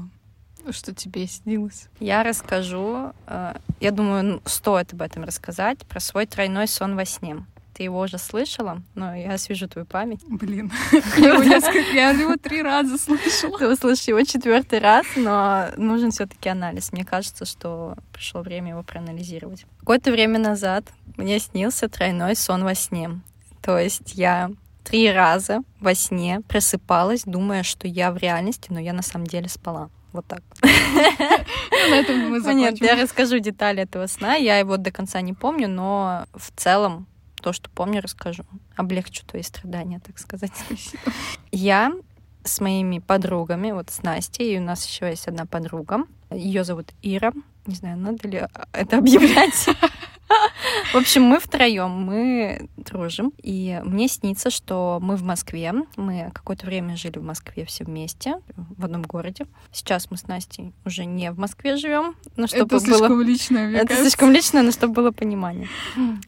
Что 0.72 0.96
тебе 0.96 1.28
снилось? 1.28 1.90
Я 2.00 2.24
расскажу, 2.24 3.12
э, 3.28 3.56
я 3.80 3.92
думаю, 3.92 4.24
ну, 4.24 4.42
стоит 4.46 4.94
об 4.94 5.02
этом 5.04 5.24
рассказать, 5.24 5.80
про 5.86 6.00
свой 6.00 6.26
тройной 6.26 6.68
сон 6.68 6.96
во 6.96 7.06
сне. 7.06 7.46
Ты 7.76 7.84
его 7.84 8.00
уже 8.00 8.18
слышала, 8.18 8.82
но 8.96 9.14
я 9.14 9.34
освежу 9.34 9.68
твою 9.68 9.86
память. 9.86 10.22
Блин, 10.28 10.72
я 11.18 12.12
его 12.12 12.38
три 12.38 12.62
раза 12.62 12.98
слышала. 12.98 13.58
Ты 13.60 13.68
услышишь 13.68 14.08
его 14.08 14.24
четвертый 14.24 14.80
раз, 14.80 15.06
но 15.18 15.66
нужен 15.76 16.12
все-таки 16.12 16.48
анализ. 16.48 16.94
Мне 16.94 17.04
кажется, 17.04 17.44
что 17.44 17.96
пришло 18.14 18.42
время 18.42 18.70
его 18.70 18.84
проанализировать. 18.84 19.66
Какое-то 19.80 20.12
время 20.12 20.40
назад 20.40 20.86
мне 21.18 21.38
снился 21.40 21.90
тройной 21.90 22.38
сон 22.38 22.64
во 22.64 22.76
сне. 22.76 23.20
То 23.62 23.78
есть 23.78 24.14
я 24.16 24.52
три 24.86 25.12
раза 25.12 25.60
во 25.82 25.96
сне 25.96 26.40
просыпалась, 26.48 27.24
думая, 27.26 27.64
что 27.64 27.90
я 27.90 28.14
в 28.14 28.18
реальности, 28.18 28.68
но 28.72 28.80
я 28.80 28.94
на 28.94 29.02
самом 29.02 29.28
деле 29.28 29.50
спала. 29.50 29.90
Вот 30.14 30.26
так. 30.28 30.42
Ну, 30.62 30.70
На 31.90 31.96
этом 31.96 32.30
мы 32.30 32.40
Ну, 32.40 32.52
Нет, 32.54 32.78
закончим. 32.78 32.86
я 32.86 33.04
расскажу 33.04 33.40
детали 33.40 33.84
этого 33.84 34.08
сна. 34.08 34.36
Я 34.36 34.60
его 34.60 34.78
до 34.78 34.92
конца 34.92 35.20
не 35.20 35.34
помню, 35.34 35.68
но 35.68 36.26
в 36.34 36.52
целом 36.56 37.06
то, 37.46 37.54
что 37.54 37.70
помню, 37.70 38.02
расскажу. 38.02 38.44
Облегчу 38.76 39.24
твои 39.24 39.44
страдания, 39.44 40.00
так 40.00 40.18
сказать. 40.18 40.52
Я 41.52 41.92
с 42.44 42.60
моими 42.60 42.98
подругами, 42.98 43.70
вот 43.70 43.92
с 43.92 44.02
Настей, 44.02 44.56
и 44.56 44.58
у 44.58 44.62
нас 44.62 44.84
еще 44.88 45.10
есть 45.10 45.28
одна 45.28 45.46
подруга. 45.46 46.06
Ее 46.32 46.64
зовут 46.64 46.92
Ира. 47.04 47.34
Не 47.68 47.76
знаю, 47.76 47.98
надо 47.98 48.28
ли 48.28 48.48
это 48.74 48.98
объявлять. 48.98 49.70
В 50.96 50.98
общем, 50.98 51.24
мы 51.24 51.42
втроем, 51.42 51.92
мы 51.92 52.70
дружим. 52.78 53.34
И 53.44 53.82
мне 53.84 54.08
снится, 54.08 54.50
что 54.50 55.00
мы 55.02 55.18
в 55.18 55.24
Москве. 55.24 55.74
Мы 55.98 56.32
какое-то 56.34 56.66
время 56.66 56.96
жили 56.96 57.18
в 57.20 57.24
Москве 57.24 57.66
все 57.66 57.84
вместе, 57.84 58.36
в 58.56 58.86
одном 58.86 59.02
городе. 59.02 59.46
Сейчас 59.74 60.10
мы 60.10 60.16
с 60.16 60.26
Настей 60.28 60.72
уже 60.86 61.04
не 61.04 61.34
в 61.34 61.38
Москве 61.38 61.76
живем. 61.76 62.16
Но 62.38 62.48
чтобы 62.48 62.78
Это 62.78 62.86
было... 62.86 62.98
слишком 62.98 63.22
личное, 63.24 63.68
мне 63.68 63.78
Это 63.80 63.88
кажется. 63.88 64.04
слишком 64.04 64.32
лично, 64.32 64.64
но 64.64 64.72
чтобы 64.72 64.94
было 64.94 65.12
понимание. 65.12 65.68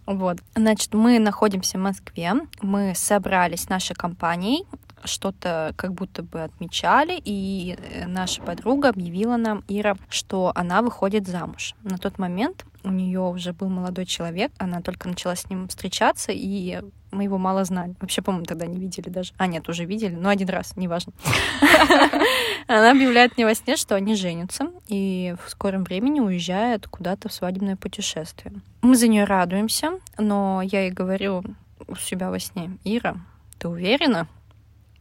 Вот. 0.06 0.40
Значит, 0.54 0.94
мы 0.94 1.18
находимся 1.20 1.78
в 1.78 1.82
Москве. 1.82 2.34
Мы 2.62 2.92
собрались 2.94 3.62
с 3.62 3.70
нашей 3.70 3.96
компанией, 3.96 4.66
что-то 5.04 5.74
как 5.76 5.94
будто 5.94 6.24
бы 6.24 6.44
отмечали, 6.44 7.22
и 7.24 7.78
э, 7.78 8.08
наша 8.08 8.42
подруга 8.42 8.90
объявила 8.90 9.38
нам, 9.38 9.64
Ира, 9.68 9.96
что 10.10 10.52
она 10.56 10.82
выходит 10.82 11.28
замуж. 11.28 11.76
На 11.84 11.98
тот 11.98 12.18
момент 12.18 12.66
у 12.84 12.90
нее 12.90 13.22
уже 13.22 13.54
был 13.54 13.70
молодой 13.70 14.06
человек, 14.06 14.52
она 14.58 14.82
только 14.82 15.08
начала 15.10 15.36
с 15.36 15.50
ним 15.50 15.68
встречаться, 15.68 16.32
и 16.34 16.82
мы 17.12 17.24
его 17.24 17.38
мало 17.38 17.64
знали. 17.64 17.96
Вообще, 18.00 18.22
по-моему, 18.22 18.46
тогда 18.46 18.66
не 18.66 18.80
видели 18.80 19.10
даже. 19.10 19.34
А, 19.38 19.48
нет, 19.48 19.68
уже 19.70 19.86
видели, 19.86 20.16
но 20.16 20.30
один 20.30 20.50
раз, 20.50 20.76
неважно. 20.76 21.14
Она 22.68 22.92
объявляет 22.92 23.38
мне 23.38 23.46
во 23.46 23.56
сне, 23.56 23.78
что 23.78 23.96
они 23.96 24.16
женятся, 24.16 24.72
и 24.88 25.36
в 25.46 25.50
скором 25.50 25.84
времени 25.84 26.20
уезжают 26.20 26.88
куда-то 26.88 27.30
в 27.30 27.34
свадебное 27.34 27.76
путешествие. 27.76 28.54
Мы 28.82 28.96
за 28.96 29.08
нее 29.08 29.24
радуемся, 29.24 30.00
но 30.18 30.62
я 30.62 30.82
ей 30.82 30.92
говорю 30.92 31.44
у 31.88 31.96
себя 31.96 32.30
во 32.30 32.40
сне, 32.40 32.78
Ира, 32.84 33.18
ты 33.58 33.68
уверена? 33.70 34.28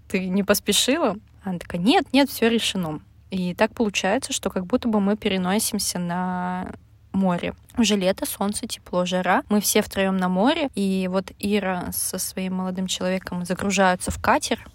Ты 0.09 0.27
не 0.29 0.43
поспешила? 0.43 1.17
Она 1.43 1.59
такая, 1.59 1.81
нет, 1.81 2.13
нет, 2.13 2.29
все 2.31 2.49
решено. 2.49 3.01
И 3.31 3.55
так 3.55 3.73
получается, 3.75 4.33
что 4.33 4.51
как 4.51 4.67
будто 4.67 4.89
бы 4.89 5.01
мы 5.01 5.17
переносимся 5.17 5.99
на 5.99 6.73
море. 7.13 7.55
Уже 7.77 7.97
лето, 7.97 8.27
солнце, 8.27 8.67
тепло, 8.67 9.05
жара. 9.05 9.43
Мы 9.49 9.61
все 9.61 9.83
втроем 9.83 10.17
на 10.17 10.29
море. 10.29 10.69
И 10.75 11.09
вот 11.11 11.33
Ира 11.39 11.91
со 11.93 12.19
своим 12.19 12.55
молодым 12.55 12.87
человеком 12.87 13.45
загружаются 13.45 14.11
в 14.11 14.21
катер. 14.21 14.67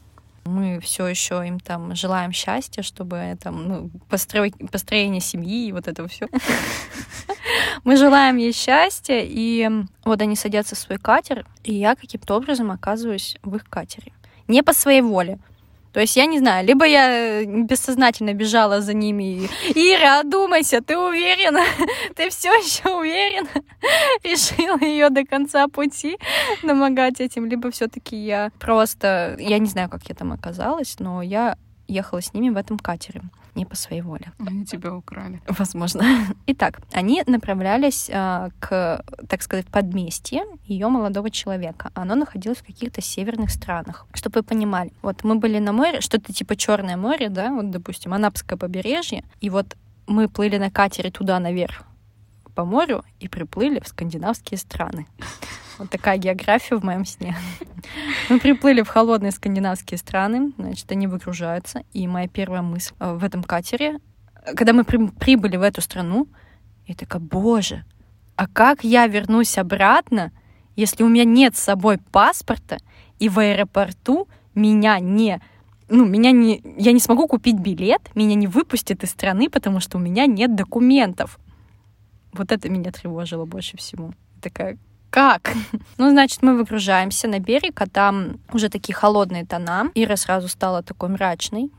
Мы 0.43 0.79
все 0.79 1.05
еще 1.07 1.43
им 1.47 1.59
там 1.59 1.95
желаем 1.95 2.31
счастья, 2.31 2.81
чтобы 2.81 3.37
там 3.41 3.67
ну, 3.67 3.89
построй... 4.09 4.51
построение 4.71 5.21
семьи 5.21 5.67
и 5.67 5.71
вот 5.71 5.87
этого 5.87 6.07
все. 6.07 6.27
Мы 7.83 7.95
желаем 7.95 8.37
ей 8.37 8.51
счастья, 8.51 9.21
и 9.23 9.69
вот 10.03 10.21
они 10.21 10.35
садятся 10.35 10.75
в 10.75 10.79
свой 10.79 10.97
катер, 10.97 11.45
и 11.63 11.73
я 11.73 11.95
каким-то 11.95 12.35
образом 12.35 12.71
оказываюсь 12.71 13.37
в 13.43 13.55
их 13.55 13.65
катере. 13.65 14.13
Не 14.47 14.63
по 14.63 14.73
своей 14.73 15.01
воле. 15.01 15.39
То 15.93 15.99
есть 15.99 16.15
я 16.15 16.25
не 16.25 16.39
знаю, 16.39 16.65
либо 16.65 16.85
я 16.85 17.43
бессознательно 17.45 18.33
бежала 18.33 18.81
за 18.81 18.93
ними 18.93 19.49
и 19.75 19.93
Ира, 19.93 20.21
одумайся, 20.21 20.81
ты 20.81 20.97
уверена? 20.97 21.63
Ты 22.15 22.29
все 22.29 22.49
еще 22.53 22.95
уверена? 22.95 23.49
Решила 24.23 24.79
ее 24.79 25.09
до 25.09 25.25
конца 25.25 25.67
пути 25.67 26.17
домогать 26.63 27.19
этим, 27.19 27.45
либо 27.45 27.71
все-таки 27.71 28.15
я 28.15 28.51
просто, 28.57 29.35
я 29.37 29.59
не 29.59 29.67
знаю, 29.67 29.89
как 29.89 30.07
я 30.07 30.15
там 30.15 30.31
оказалась, 30.31 30.95
но 30.99 31.21
я 31.21 31.57
ехала 31.89 32.21
с 32.21 32.33
ними 32.33 32.49
в 32.49 32.57
этом 32.57 32.79
катере 32.79 33.21
не 33.55 33.65
по 33.65 33.75
своей 33.75 34.01
воле. 34.01 34.31
Они 34.39 34.65
тебя 34.65 34.93
украли. 34.93 35.41
Возможно. 35.47 36.03
Итак, 36.47 36.81
они 36.93 37.23
направлялись 37.27 38.09
а, 38.13 38.49
к, 38.59 39.03
так 39.27 39.41
сказать, 39.41 39.67
подместье 39.67 40.43
ее 40.65 40.87
молодого 40.87 41.29
человека. 41.29 41.91
Оно 41.93 42.15
находилось 42.15 42.59
в 42.59 42.65
каких-то 42.65 43.01
северных 43.01 43.51
странах. 43.51 44.05
Чтобы 44.13 44.39
вы 44.39 44.43
понимали, 44.43 44.93
вот 45.01 45.23
мы 45.23 45.35
были 45.35 45.59
на 45.59 45.73
море, 45.73 46.01
что-то 46.01 46.33
типа 46.33 46.55
Черное 46.55 46.97
море, 46.97 47.29
да, 47.29 47.51
вот, 47.51 47.71
допустим, 47.71 48.13
Анапское 48.13 48.57
побережье, 48.57 49.23
и 49.41 49.49
вот 49.49 49.75
мы 50.07 50.27
плыли 50.27 50.57
на 50.57 50.69
катере 50.69 51.11
туда 51.11 51.39
наверх 51.39 51.83
по 52.55 52.65
морю 52.65 53.03
и 53.19 53.27
приплыли 53.27 53.79
в 53.79 53.87
скандинавские 53.87 54.57
страны. 54.57 55.07
Вот 55.81 55.89
такая 55.89 56.19
география 56.19 56.75
в 56.75 56.83
моем 56.83 57.05
сне. 57.05 57.35
Мы 58.29 58.39
приплыли 58.39 58.83
в 58.83 58.87
холодные 58.87 59.31
скандинавские 59.31 59.97
страны, 59.97 60.51
значит, 60.59 60.91
они 60.91 61.07
выгружаются. 61.07 61.81
И 61.91 62.07
моя 62.07 62.27
первая 62.27 62.61
мысль 62.61 62.93
э, 62.99 63.15
в 63.15 63.23
этом 63.23 63.41
катере, 63.41 63.97
когда 64.55 64.73
мы 64.73 64.83
при- 64.83 65.07
прибыли 65.07 65.57
в 65.57 65.63
эту 65.63 65.81
страну, 65.81 66.27
я 66.85 66.93
такая, 66.93 67.19
боже, 67.19 67.83
а 68.35 68.47
как 68.47 68.83
я 68.83 69.07
вернусь 69.07 69.57
обратно, 69.57 70.31
если 70.75 71.01
у 71.03 71.09
меня 71.09 71.23
нет 71.23 71.57
с 71.57 71.61
собой 71.61 71.97
паспорта, 71.97 72.77
и 73.17 73.27
в 73.27 73.39
аэропорту 73.39 74.27
меня 74.53 74.99
не 74.99 75.41
ну, 75.89 76.05
меня 76.05 76.29
не, 76.29 76.61
я 76.77 76.91
не 76.91 76.99
смогу 76.99 77.27
купить 77.27 77.57
билет, 77.57 78.11
меня 78.13 78.35
не 78.35 78.45
выпустят 78.45 79.03
из 79.03 79.09
страны, 79.09 79.49
потому 79.49 79.79
что 79.79 79.97
у 79.97 79.99
меня 79.99 80.27
нет 80.27 80.53
документов. 80.53 81.39
Вот 82.33 82.51
это 82.51 82.69
меня 82.69 82.91
тревожило 82.91 83.45
больше 83.45 83.77
всего. 83.77 84.13
Такая, 84.43 84.77
как? 85.11 85.53
Ну, 85.97 86.09
значит, 86.09 86.41
мы 86.41 86.57
выгружаемся 86.57 87.27
на 87.27 87.39
берег, 87.39 87.79
а 87.79 87.85
там 87.85 88.39
уже 88.51 88.69
такие 88.69 88.95
холодные 88.95 89.45
тона. 89.45 89.91
Ира 89.93 90.15
сразу 90.15 90.47
стала 90.47 90.81
такой 90.81 91.09
мрачной 91.09 91.69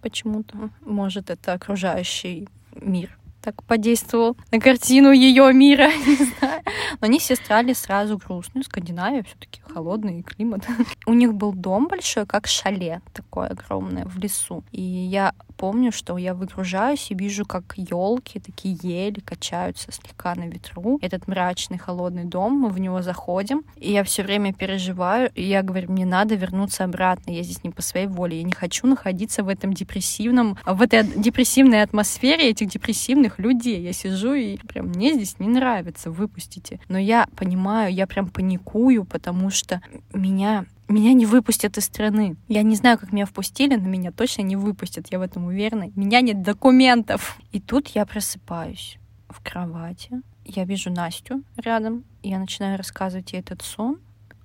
почему-то. 0.00 0.70
Может, 0.80 1.30
это 1.30 1.52
окружающий 1.52 2.48
мир 2.80 3.18
так 3.46 3.62
подействовал 3.62 4.36
на 4.50 4.58
картину 4.58 5.12
ее 5.12 5.52
мира, 5.52 5.88
не 6.06 6.16
знаю. 6.16 6.62
Но 7.00 7.06
они 7.06 7.20
все 7.20 7.36
стали 7.36 7.74
сразу 7.74 8.18
грустные. 8.18 8.64
Скандинавия 8.64 9.22
все-таки 9.22 9.60
холодный 9.72 10.24
климат. 10.24 10.66
У 11.06 11.12
них 11.12 11.32
был 11.32 11.52
дом 11.52 11.86
большой, 11.86 12.26
как 12.26 12.48
шале, 12.48 13.02
такое 13.12 13.46
огромное 13.46 14.04
в 14.04 14.18
лесу. 14.18 14.64
И 14.72 14.82
я 14.82 15.32
помню, 15.56 15.92
что 15.92 16.16
я 16.18 16.34
выгружаюсь 16.34 17.10
и 17.10 17.14
вижу, 17.14 17.44
как 17.44 17.74
елки, 17.76 18.38
такие 18.38 18.76
ели 18.82 19.20
качаются 19.20 19.92
слегка 19.92 20.34
на 20.34 20.48
ветру. 20.48 20.98
Этот 21.02 21.28
мрачный 21.28 21.78
холодный 21.78 22.24
дом, 22.24 22.52
мы 22.52 22.68
в 22.68 22.78
него 22.78 23.02
заходим, 23.02 23.64
и 23.76 23.92
я 23.92 24.04
все 24.04 24.22
время 24.22 24.52
переживаю, 24.52 25.30
и 25.34 25.42
я 25.42 25.62
говорю, 25.62 25.90
мне 25.90 26.06
надо 26.06 26.34
вернуться 26.34 26.84
обратно, 26.84 27.30
я 27.30 27.42
здесь 27.42 27.64
не 27.64 27.70
по 27.70 27.82
своей 27.82 28.06
воле, 28.06 28.38
я 28.38 28.42
не 28.42 28.52
хочу 28.52 28.86
находиться 28.86 29.42
в 29.42 29.48
этом 29.48 29.72
депрессивном, 29.72 30.58
в 30.64 30.82
этой 30.82 31.04
депрессивной 31.04 31.82
атмосфере 31.82 32.50
этих 32.50 32.68
депрессивных 32.68 33.38
людей. 33.38 33.80
Я 33.82 33.92
сижу 33.92 34.34
и 34.34 34.56
прям 34.58 34.88
мне 34.88 35.14
здесь 35.14 35.38
не 35.38 35.48
нравится, 35.48 36.10
выпустите. 36.10 36.80
Но 36.88 36.98
я 36.98 37.26
понимаю, 37.36 37.92
я 37.92 38.06
прям 38.06 38.28
паникую, 38.28 39.04
потому 39.04 39.50
что 39.50 39.80
меня 40.12 40.66
меня 40.92 41.12
не 41.12 41.26
выпустят 41.26 41.78
из 41.78 41.84
страны. 41.84 42.36
Я 42.48 42.62
не 42.62 42.76
знаю, 42.76 42.98
как 42.98 43.12
меня 43.12 43.26
впустили, 43.26 43.76
но 43.76 43.88
меня 43.88 44.12
точно 44.12 44.42
не 44.42 44.56
выпустят, 44.56 45.08
я 45.10 45.18
в 45.18 45.22
этом 45.22 45.46
уверена. 45.46 45.90
У 45.96 46.00
меня 46.00 46.20
нет 46.20 46.42
документов. 46.42 47.38
И 47.52 47.60
тут 47.60 47.88
я 47.88 48.06
просыпаюсь 48.06 48.98
в 49.28 49.42
кровати. 49.42 50.22
Я 50.44 50.64
вижу 50.64 50.90
Настю 50.90 51.42
рядом, 51.56 52.04
я 52.22 52.38
начинаю 52.38 52.78
рассказывать 52.78 53.32
ей 53.32 53.40
этот 53.40 53.62
сон, 53.62 53.98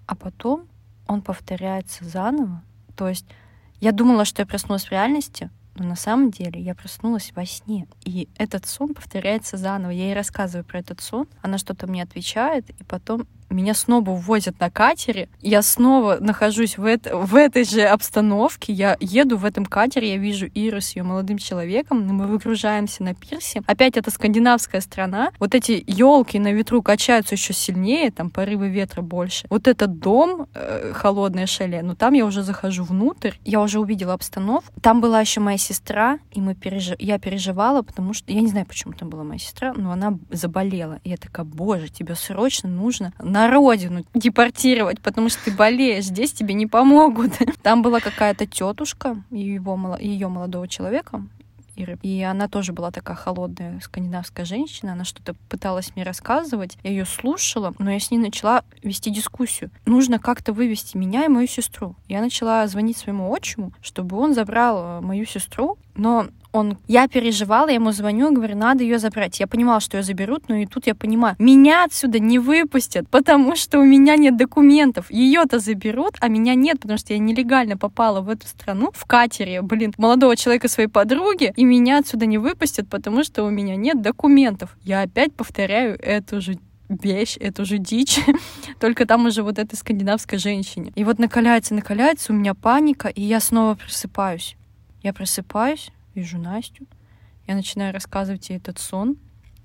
а 0.08 0.16
потом 0.16 0.68
он 1.08 1.22
повторяется 1.22 2.06
заново. 2.06 2.64
То 2.96 3.08
есть 3.08 3.26
я 3.80 3.92
думала, 3.92 4.26
что 4.26 4.42
я 4.42 4.48
проснулась 4.48 4.86
в 4.86 4.92
реальности, 4.92 5.52
но 5.76 5.86
на 5.86 5.96
самом 5.96 6.32
деле 6.32 6.60
я 6.60 6.76
проснулась 6.76 7.32
во 7.36 7.46
сне. 7.46 7.88
И 8.04 8.28
этот 8.38 8.66
сон 8.66 8.94
повторяется 8.94 9.58
заново. 9.58 9.92
Я 9.92 10.06
ей 10.06 10.14
рассказываю 10.14 10.66
про 10.66 10.80
этот 10.80 11.02
сон, 11.02 11.28
она 11.42 11.58
что-то 11.58 11.88
мне 11.88 12.04
отвечает, 12.04 12.70
и 12.70 12.84
потом 12.84 13.28
меня 13.54 13.74
снова 13.74 14.12
увозят 14.12 14.60
на 14.60 14.70
катере, 14.70 15.30
я 15.42 15.62
снова 15.62 16.18
нахожусь 16.20 16.78
в, 16.78 16.86
это, 16.86 17.18
в 17.18 17.36
этой 17.36 17.64
же 17.64 17.82
обстановке, 17.84 18.74
я 18.74 18.98
еду 19.00 19.38
в 19.38 19.46
этом 19.46 19.66
катере, 19.66 20.14
я 20.14 20.18
вижу 20.18 20.48
Иру 20.48 20.82
с 20.82 20.96
ее 20.96 21.04
молодым 21.04 21.38
человеком, 21.38 22.06
мы 22.08 22.28
выгружаемся 22.28 23.04
на 23.04 23.14
пирсе. 23.14 23.62
Опять 23.66 23.98
это 23.98 24.12
скандинавская 24.12 24.82
страна, 24.82 25.32
вот 25.40 25.56
эти 25.56 25.84
елки 25.88 26.40
на 26.40 26.52
ветру 26.52 26.82
качаются 26.82 27.36
еще 27.36 27.54
сильнее, 27.54 28.12
там 28.12 28.30
порывы 28.30 28.70
ветра 28.70 29.02
больше. 29.02 29.46
Вот 29.50 29.68
этот 29.68 30.00
дом, 30.00 30.48
э, 30.54 30.94
холодное 30.94 31.46
шале, 31.46 31.82
но 31.82 31.96
там 31.96 32.14
я 32.14 32.26
уже 32.26 32.44
захожу 32.44 32.84
внутрь, 32.84 33.34
я 33.46 33.62
уже 33.62 33.80
увидела 33.80 34.14
обстановку. 34.14 34.72
Там 34.82 35.02
была 35.02 35.20
еще 35.22 35.40
моя 35.40 35.58
сестра, 35.58 36.20
и 36.32 36.42
мы 36.42 36.56
переж... 36.56 36.92
я 37.00 37.20
переживала, 37.20 37.82
потому 37.82 38.14
что, 38.14 38.32
я 38.32 38.42
не 38.42 38.48
знаю, 38.48 38.66
почему 38.66 38.94
там 38.94 39.10
была 39.10 39.24
моя 39.24 39.40
сестра, 39.40 39.74
но 39.76 39.92
она 39.92 40.18
заболела. 40.30 41.00
И 41.04 41.10
я 41.10 41.18
такая, 41.18 41.46
боже, 41.46 41.90
тебе 41.90 42.16
срочно 42.16 42.70
нужно 42.70 43.14
на 43.20 43.41
на 43.42 43.50
родину 43.50 44.06
депортировать, 44.14 45.02
потому 45.02 45.30
что 45.30 45.46
ты 45.46 45.52
болеешь, 45.52 46.06
здесь 46.06 46.32
тебе 46.32 46.54
не 46.54 46.68
помогут. 46.68 47.34
Там 47.64 47.82
была 47.82 48.00
какая-то 48.00 48.46
тетушка 48.46 49.24
его, 49.32 49.98
ее 50.00 50.28
молодого 50.28 50.68
человека. 50.68 51.24
И 52.04 52.22
она 52.22 52.48
тоже 52.48 52.74
была 52.74 52.92
такая 52.92 53.16
холодная 53.16 53.80
скандинавская 53.80 54.46
женщина. 54.46 54.92
Она 54.94 55.06
что-то 55.06 55.34
пыталась 55.50 55.96
мне 55.96 56.04
рассказывать. 56.04 56.78
Я 56.84 56.92
ее 56.92 57.06
слушала, 57.06 57.74
но 57.80 57.90
я 57.92 58.00
с 58.00 58.12
ней 58.12 58.20
начала 58.20 58.64
вести 58.84 59.10
дискуссию. 59.10 59.72
Нужно 59.86 60.20
как-то 60.20 60.54
вывести 60.54 60.98
меня 60.98 61.26
и 61.26 61.30
мою 61.30 61.48
сестру. 61.48 61.96
Я 62.08 62.22
начала 62.22 62.68
звонить 62.68 62.98
своему 62.98 63.34
отчиму, 63.34 63.74
чтобы 63.82 64.18
он 64.18 64.36
забрал 64.36 65.00
э, 65.00 65.02
мою 65.02 65.26
сестру. 65.26 65.78
Но 66.02 66.30
он, 66.52 66.80
я 66.88 67.08
переживала, 67.08 67.68
я 67.68 67.76
ему 67.76 67.92
звоню, 67.92 68.34
говорю, 68.34 68.58
надо 68.58 68.84
ее 68.84 68.98
забрать. 68.98 69.40
Я 69.40 69.46
понимала, 69.46 69.80
что 69.80 69.98
ее 69.98 70.04
заберут, 70.04 70.50
но 70.50 70.56
и 70.56 70.66
тут 70.66 70.88
я 70.88 70.96
понимаю, 70.96 71.36
меня 71.38 71.84
отсюда 71.84 72.18
не 72.18 72.40
выпустят, 72.40 73.08
потому 73.08 73.56
что 73.56 73.78
у 73.78 73.86
меня 73.86 74.16
нет 74.16 74.36
документов. 74.36 75.12
Ее-то 75.12 75.60
заберут, 75.60 76.16
а 76.20 76.28
меня 76.28 76.56
нет, 76.56 76.80
потому 76.80 76.98
что 76.98 77.14
я 77.14 77.20
нелегально 77.20 77.78
попала 77.78 78.22
в 78.22 78.30
эту 78.30 78.48
страну 78.48 78.90
в 78.96 79.06
катере, 79.06 79.62
блин, 79.62 79.94
молодого 80.00 80.36
человека 80.36 80.70
своей 80.70 80.90
подруги, 80.90 81.54
и 81.56 81.64
меня 81.64 82.00
отсюда 82.00 82.26
не 82.26 82.40
выпустят, 82.40 82.90
потому 82.90 83.24
что 83.24 83.44
у 83.44 83.52
меня 83.52 83.76
нет 83.76 84.02
документов. 84.02 84.76
Я 84.82 85.04
опять 85.04 85.36
повторяю 85.36 86.00
эту 86.02 86.42
же 86.42 86.58
вещь, 86.90 87.38
эту 87.40 87.64
же 87.64 87.78
дичь, 87.78 88.20
только 88.80 89.06
там 89.06 89.28
уже 89.28 89.44
вот 89.44 89.60
этой 89.60 89.76
скандинавской 89.76 90.40
женщине. 90.40 90.92
И 90.96 91.04
вот 91.04 91.20
накаляется, 91.20 91.76
накаляется, 91.76 92.34
у 92.34 92.36
меня 92.36 92.56
паника, 92.56 93.08
и 93.08 93.22
я 93.22 93.40
снова 93.40 93.76
просыпаюсь. 93.76 94.58
Я 95.02 95.14
просыпаюсь, 95.14 95.92
вижу 96.14 96.38
Настю, 96.38 96.86
я 97.48 97.56
начинаю 97.56 97.94
рассказывать 97.94 98.50
ей 98.50 98.58
этот 98.58 98.80
сон. 98.80 99.18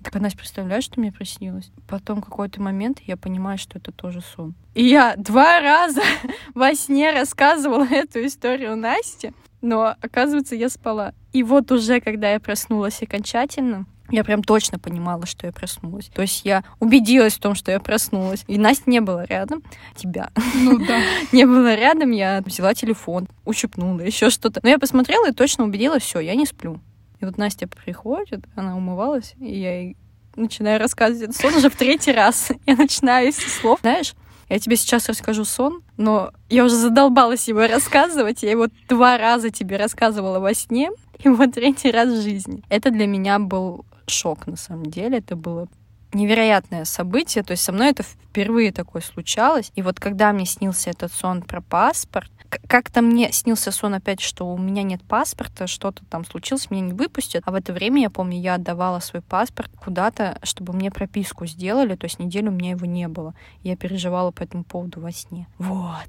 Так 0.03 0.15
Настя 0.15 0.39
представляешь, 0.39 0.85
что 0.85 1.01
мне 1.01 1.13
приснилось? 1.13 1.71
Потом 1.89 2.23
какой-то 2.23 2.61
момент 2.61 3.01
я 3.01 3.17
понимаю, 3.17 3.59
что 3.59 3.79
это 3.79 3.93
тоже 3.93 4.21
сон. 4.21 4.55
И 4.75 4.85
я 4.85 5.15
два 5.17 5.61
раза 5.61 6.03
во 6.55 6.75
сне 6.75 7.11
рассказывала 7.13 7.85
эту 7.91 8.25
историю 8.25 8.77
Насте, 8.77 9.33
но, 9.61 9.97
оказывается, 10.01 10.55
я 10.55 10.69
спала. 10.69 11.13
И 11.33 11.43
вот 11.43 11.71
уже, 11.73 12.01
когда 12.01 12.31
я 12.31 12.41
проснулась 12.41 13.03
окончательно, 13.03 13.87
я 14.11 14.25
прям 14.25 14.43
точно 14.43 14.79
понимала, 14.79 15.27
что 15.27 15.47
я 15.47 15.53
проснулась. 15.53 16.07
То 16.15 16.23
есть 16.23 16.45
я 16.45 16.65
убедилась 16.81 17.35
в 17.35 17.41
том, 17.41 17.55
что 17.55 17.73
я 17.73 17.81
проснулась. 17.81 18.45
И 18.47 18.59
Настя 18.59 18.91
не 18.91 19.01
было 19.01 19.25
рядом. 19.25 19.63
Тебя. 19.95 20.31
Ну 20.55 20.79
да. 20.79 21.01
не 21.33 21.45
было 21.47 21.75
рядом. 21.75 22.11
Я 22.11 22.43
взяла 22.45 22.75
телефон, 22.75 23.29
ущипнула, 23.45 24.01
еще 24.01 24.31
что-то. 24.31 24.61
Но 24.63 24.69
я 24.69 24.79
посмотрела 24.79 25.29
и 25.29 25.33
точно 25.33 25.65
убедилась, 25.65 26.03
все, 26.03 26.21
я 26.21 26.35
не 26.35 26.47
сплю. 26.47 26.81
И 27.21 27.25
вот 27.25 27.39
Настя 27.39 27.67
приходит, 27.67 28.45
она 28.55 28.77
умывалась, 28.77 29.35
и 29.41 29.59
я 29.59 29.81
ей 29.81 29.97
начинаю 30.37 30.79
рассказывать 30.79 31.31
этот 31.31 31.37
сон 31.37 31.55
уже 31.55 31.71
в 31.71 31.77
третий 31.77 32.13
раз. 32.13 32.53
Я 32.67 32.77
начинаю 32.77 33.33
с 33.33 33.37
слов. 33.37 33.81
Знаешь, 33.81 34.15
я 34.49 34.59
тебе 34.61 34.77
сейчас 34.77 35.09
расскажу 35.09 35.45
сон, 35.45 35.83
но 35.97 36.31
я 36.49 36.65
уже 36.65 36.77
задолбалась 36.77 37.49
его 37.49 37.67
рассказывать. 37.67 38.43
Я 38.45 38.53
его 38.53 38.69
два 38.89 39.19
раза 39.19 39.51
тебе 39.51 39.77
рассказывала 39.77 40.39
во 40.39 40.55
сне, 40.55 40.91
и 41.19 41.29
вот 41.29 41.55
третий 41.55 41.91
раз 41.91 42.11
в 42.11 42.23
жизни. 42.23 42.63
Это 42.69 42.91
для 42.91 43.07
меня 43.07 43.39
был 43.41 43.85
шок, 44.07 44.47
на 44.47 44.57
самом 44.57 44.87
деле. 44.87 45.19
Это 45.19 45.37
было 45.37 45.69
невероятное 46.13 46.85
событие. 46.85 47.45
То 47.45 47.53
есть 47.53 47.63
со 47.63 47.73
мной 47.73 47.91
это 47.91 48.03
впервые 48.03 48.73
такое 48.73 49.03
случалось. 49.03 49.71
И 49.75 49.83
вот 49.83 50.01
когда 50.01 50.33
мне 50.33 50.47
снился 50.47 50.91
этот 50.91 51.13
сон 51.13 51.43
про 51.43 51.61
паспорт, 51.61 52.31
как-то 52.69 53.03
мне 53.03 53.33
снился 53.33 53.71
сон 53.71 53.95
опять, 53.95 54.21
что 54.21 54.47
у 54.47 54.59
меня 54.59 54.83
нет 54.83 55.03
паспорта, 55.03 55.67
что-то 55.67 56.05
там 56.07 56.25
случилось, 56.25 56.71
меня 56.71 56.83
не 56.83 56.93
выпустят. 56.93 57.43
А 57.47 57.51
в 57.51 57.55
это 57.55 57.73
время, 57.73 58.03
я 58.03 58.11
помню, 58.11 58.39
я 58.39 58.55
отдавала 58.55 59.01
свой 59.01 59.23
паспорт 59.23 59.71
куда-то, 59.83 60.39
чтобы 60.43 60.73
мне 60.73 60.91
прописку 60.91 61.47
сделали, 61.47 61.97
то 61.97 62.05
есть 62.05 62.19
неделю 62.19 62.51
у 62.51 62.55
меня 62.55 62.71
его 62.71 62.87
не 62.87 63.09
было. 63.09 63.35
Я 63.63 63.77
переживала 63.77 64.31
по 64.31 64.43
этому 64.43 64.65
поводу 64.65 65.01
во 65.01 65.13
сне. 65.13 65.49
Вот. 65.59 66.09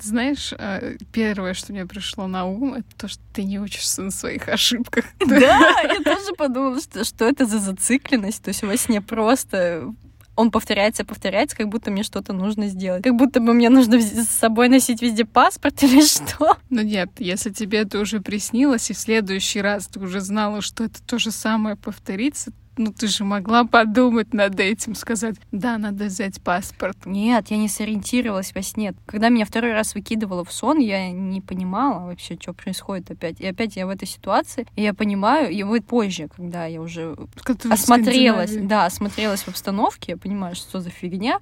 Знаешь, 0.00 0.52
э, 0.56 0.96
первое, 1.12 1.54
что 1.54 1.72
мне 1.72 1.86
пришло 1.86 2.26
на 2.26 2.44
ум, 2.44 2.74
это 2.74 2.96
то, 2.96 3.08
что 3.08 3.22
ты 3.32 3.44
не 3.44 3.58
учишься 3.58 4.02
на 4.02 4.10
своих 4.10 4.48
ошибках. 4.48 5.04
Да, 5.26 5.80
я 5.82 6.00
тоже 6.02 6.34
подумала, 6.36 6.80
что, 6.80 7.04
что 7.04 7.24
это 7.24 7.46
за 7.46 7.58
зацикленность. 7.58 8.42
То 8.42 8.48
есть 8.48 8.62
во 8.62 8.76
сне 8.76 9.00
просто 9.00 9.92
он 10.36 10.50
повторяется, 10.50 11.04
повторяется, 11.04 11.56
как 11.56 11.68
будто 11.68 11.90
мне 11.90 12.02
что-то 12.02 12.32
нужно 12.32 12.68
сделать. 12.68 13.02
Как 13.02 13.16
будто 13.16 13.40
бы 13.40 13.54
мне 13.54 13.70
нужно 13.70 14.00
с 14.00 14.28
собой 14.28 14.68
носить 14.68 15.02
везде 15.02 15.24
паспорт 15.24 15.82
или 15.82 16.02
что. 16.02 16.56
Ну 16.70 16.82
нет, 16.82 17.10
если 17.18 17.50
тебе 17.50 17.78
это 17.78 17.98
уже 17.98 18.20
приснилось, 18.20 18.90
и 18.90 18.94
в 18.94 18.98
следующий 18.98 19.60
раз 19.60 19.86
ты 19.88 19.98
уже 19.98 20.20
знала, 20.20 20.60
что 20.60 20.84
это 20.84 21.02
то 21.02 21.18
же 21.18 21.30
самое 21.30 21.76
повторится, 21.76 22.52
ну 22.76 22.92
ты 22.92 23.08
же 23.08 23.24
могла 23.24 23.64
подумать 23.64 24.34
над 24.34 24.58
этим, 24.60 24.94
сказать, 24.94 25.36
да, 25.52 25.78
надо 25.78 26.04
взять 26.04 26.40
паспорт. 26.40 27.06
Нет, 27.06 27.46
я 27.48 27.56
не 27.56 27.68
сориентировалась 27.68 28.54
во 28.54 28.62
сне. 28.62 28.94
Когда 29.06 29.28
меня 29.28 29.44
второй 29.44 29.72
раз 29.72 29.94
выкидывало 29.94 30.44
в 30.44 30.52
сон, 30.52 30.78
я 30.78 31.10
не 31.10 31.40
понимала 31.40 32.06
вообще, 32.06 32.36
что 32.40 32.52
происходит 32.52 33.10
опять. 33.10 33.40
И 33.40 33.46
опять 33.46 33.76
я 33.76 33.86
в 33.86 33.90
этой 33.90 34.06
ситуации, 34.06 34.66
и 34.76 34.82
я 34.82 34.94
понимаю, 34.94 35.50
и 35.50 35.62
вот 35.62 35.84
позже, 35.84 36.28
когда 36.34 36.66
я 36.66 36.80
уже 36.80 37.16
когда 37.42 37.72
осмотрелась, 37.72 38.56
да, 38.56 38.86
осмотрелась 38.86 39.42
в 39.42 39.48
обстановке, 39.48 40.12
я 40.12 40.16
понимаю, 40.16 40.54
что 40.54 40.80
за 40.80 40.90
фигня, 40.90 41.40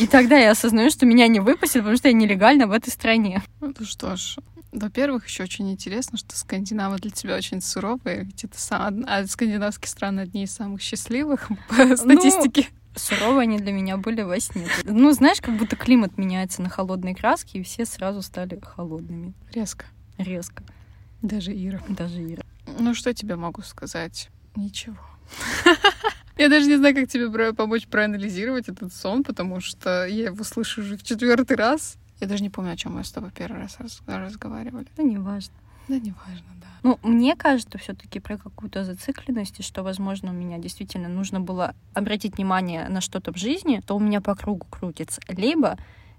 и 0.00 0.06
тогда 0.06 0.38
я 0.38 0.52
осознаю, 0.52 0.90
что 0.90 1.06
меня 1.06 1.26
не 1.26 1.40
выпустили, 1.40 1.80
потому 1.80 1.96
что 1.96 2.08
я 2.08 2.14
нелегально 2.14 2.66
в 2.66 2.72
этой 2.72 2.90
стране. 2.90 3.42
Ну 3.60 3.74
что 3.84 4.16
ж, 4.16 4.36
во-первых, 4.72 5.26
еще 5.28 5.42
очень 5.42 5.70
интересно, 5.70 6.18
что 6.18 6.36
скандинавы 6.36 6.98
для 6.98 7.10
тебя 7.10 7.36
очень 7.36 7.60
суровые, 7.60 8.24
ведь 8.24 8.44
это 8.44 8.58
сам... 8.58 9.04
а 9.06 9.26
скандинавские 9.26 9.88
страны 9.88 10.20
одни 10.20 10.44
из 10.44 10.52
самых 10.52 10.80
счастливых 10.80 11.48
по 11.68 11.84
ну, 11.84 11.96
статистике. 11.96 12.68
Ну, 12.70 12.98
суровые 12.98 13.42
они 13.42 13.58
для 13.58 13.72
меня 13.72 13.98
были 13.98 14.22
во 14.22 14.40
сне. 14.40 14.66
Ну, 14.84 15.12
знаешь, 15.12 15.40
как 15.40 15.56
будто 15.56 15.76
климат 15.76 16.16
меняется 16.16 16.62
на 16.62 16.70
холодные 16.70 17.14
краски, 17.14 17.58
и 17.58 17.62
все 17.62 17.84
сразу 17.84 18.22
стали 18.22 18.58
холодными. 18.62 19.34
Резко. 19.52 19.84
Резко. 20.16 20.64
Даже 21.20 21.52
Ира. 21.52 21.80
Даже 21.88 22.22
Ира. 22.22 22.42
Ну, 22.78 22.94
что 22.94 23.12
тебе 23.12 23.36
могу 23.36 23.62
сказать? 23.62 24.30
Ничего. 24.56 24.96
Я 26.38 26.48
даже 26.48 26.66
не 26.66 26.76
знаю, 26.76 26.94
как 26.94 27.08
тебе 27.08 27.52
помочь 27.52 27.86
проанализировать 27.86 28.68
этот 28.68 28.94
сон, 28.94 29.22
потому 29.22 29.60
что 29.60 30.06
я 30.06 30.26
его 30.26 30.42
слышу 30.44 30.80
уже 30.80 30.96
в 30.96 31.02
четвертый 31.02 31.56
раз. 31.56 31.98
Я 32.22 32.28
даже 32.28 32.44
не 32.44 32.50
помню, 32.50 32.70
о 32.70 32.76
чем 32.76 32.94
мы 32.94 33.02
с 33.02 33.10
тобой 33.10 33.32
первый 33.32 33.60
раз 33.60 33.80
раз 33.80 34.00
разговаривали. 34.06 34.86
Да 34.96 35.02
не 35.02 35.18
важно. 35.18 35.52
Да 35.88 35.98
не 35.98 36.12
важно, 36.12 36.46
да. 36.60 36.68
Ну, 36.84 36.98
мне 37.02 37.34
кажется 37.34 37.78
все-таки 37.78 38.20
про 38.20 38.38
какую-то 38.38 38.84
зацикленность, 38.84 39.58
и 39.58 39.64
что, 39.64 39.82
возможно, 39.82 40.30
у 40.30 40.32
меня 40.32 40.58
действительно 40.58 41.08
нужно 41.08 41.40
было 41.40 41.74
обратить 41.94 42.36
внимание 42.36 42.88
на 42.88 43.00
что-то 43.00 43.32
в 43.32 43.36
жизни, 43.36 43.82
то 43.84 43.96
у 43.96 43.98
меня 43.98 44.20
по 44.20 44.36
кругу 44.36 44.64
крутится. 44.70 45.20
Либо 45.26 45.76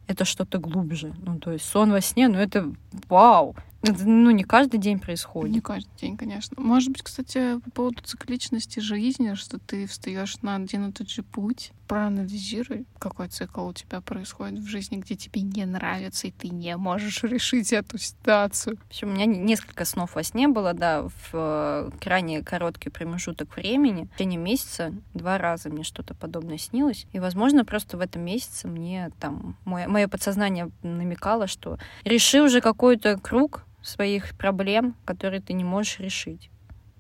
это 0.08 0.26
что-то 0.26 0.58
глубже. 0.58 1.14
Ну, 1.20 1.40
то 1.40 1.54
есть 1.54 1.64
сон 1.64 1.92
во 1.92 2.02
сне, 2.02 2.28
ну 2.28 2.38
это 2.38 2.70
вау. 3.08 3.56
Это, 3.84 4.08
ну, 4.08 4.32
не 4.32 4.46
каждый 4.46 4.80
день 4.80 4.98
происходит. 4.98 5.54
Не 5.54 5.62
каждый 5.62 5.92
день, 6.00 6.16
конечно. 6.16 6.56
Может 6.58 6.90
быть, 6.94 7.02
кстати, 7.02 7.60
по 7.60 7.72
поводу 7.72 8.02
цикличности 8.02 8.80
жизни, 8.80 9.34
что 9.34 9.60
ты 9.60 9.88
встаешь 9.88 10.42
на 10.42 10.56
один 10.56 10.88
и 10.90 10.92
тот 10.94 11.10
же 11.10 11.22
путь, 11.22 11.74
проанализируй, 11.90 12.86
какой 12.98 13.28
цикл 13.28 13.68
у 13.68 13.74
тебя 13.74 14.00
происходит 14.00 14.60
в 14.60 14.68
жизни, 14.68 14.96
где 14.96 15.16
тебе 15.16 15.42
не 15.42 15.66
нравится, 15.66 16.28
и 16.28 16.32
ты 16.32 16.48
не 16.48 16.78
можешь 16.78 17.24
решить 17.24 17.74
эту 17.74 17.98
ситуацию. 17.98 18.78
В 18.78 18.88
общем, 18.88 19.10
у 19.10 19.12
меня 19.12 19.26
несколько 19.26 19.84
снов 19.84 20.16
во 20.16 20.24
сне 20.24 20.48
было, 20.48 20.74
да, 20.74 21.04
в 21.04 21.30
э, 21.34 21.92
крайне 22.00 22.42
короткий 22.42 22.90
промежуток 22.90 23.54
времени. 23.58 24.08
В 24.14 24.18
течение 24.18 24.40
месяца 24.40 24.94
два 25.14 25.38
раза 25.38 25.70
мне 25.70 25.84
что-то 25.84 26.14
подобное 26.14 26.58
снилось. 26.58 27.06
И, 27.12 27.20
возможно, 27.20 27.66
просто 27.66 27.98
в 27.98 28.00
этом 28.00 28.22
месяце 28.22 28.70
мне 28.70 29.12
там 29.20 29.58
мое, 29.66 29.90
мое 29.90 30.08
подсознание 30.08 30.72
намекало, 30.84 31.48
что 31.48 31.78
реши 32.06 32.42
уже 32.42 32.62
какой-то 32.62 33.20
круг, 33.20 33.66
своих 33.84 34.36
проблем, 34.36 34.96
которые 35.06 35.42
ты 35.42 35.54
не 35.54 35.64
можешь 35.64 36.00
решить. 36.00 36.50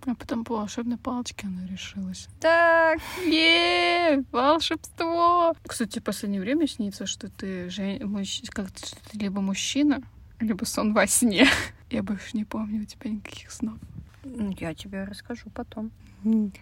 А 0.05 0.15
потом 0.15 0.43
по 0.43 0.57
волшебной 0.57 0.97
палочке 0.97 1.47
она 1.47 1.65
решилась. 1.65 2.27
Так, 2.41 2.99
е 3.25 4.23
волшебство! 4.31 5.55
Кстати, 5.65 5.99
в 5.99 6.03
последнее 6.03 6.41
время 6.41 6.67
снится, 6.67 7.05
что 7.05 7.29
ты 7.29 7.69
жен... 7.69 8.05
мужч... 8.09 8.41
как 8.49 8.67
что 8.77 8.97
ты 9.09 9.17
либо 9.17 9.39
мужчина, 9.39 10.01
либо 10.41 10.65
сон 10.65 10.93
во 10.93 11.07
сне. 11.07 11.47
Я 11.89 12.03
больше 12.03 12.35
не 12.35 12.43
помню 12.43 12.81
у 12.81 12.85
тебя 12.85 13.11
никаких 13.11 13.49
снов. 13.49 13.77
Ну, 14.25 14.53
я 14.59 14.73
тебе 14.73 15.05
расскажу 15.05 15.49
потом. 15.53 15.91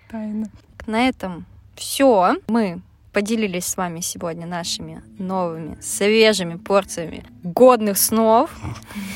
Тайна. 0.09 0.47
На 0.85 1.07
этом 1.07 1.45
все. 1.75 2.35
Мы 2.47 2.81
поделились 3.13 3.65
с 3.65 3.77
вами 3.77 3.99
сегодня 3.99 4.45
нашими 4.45 5.03
новыми, 5.17 5.77
свежими 5.81 6.55
порциями 6.55 7.25
годных 7.43 7.97
снов. 7.97 8.49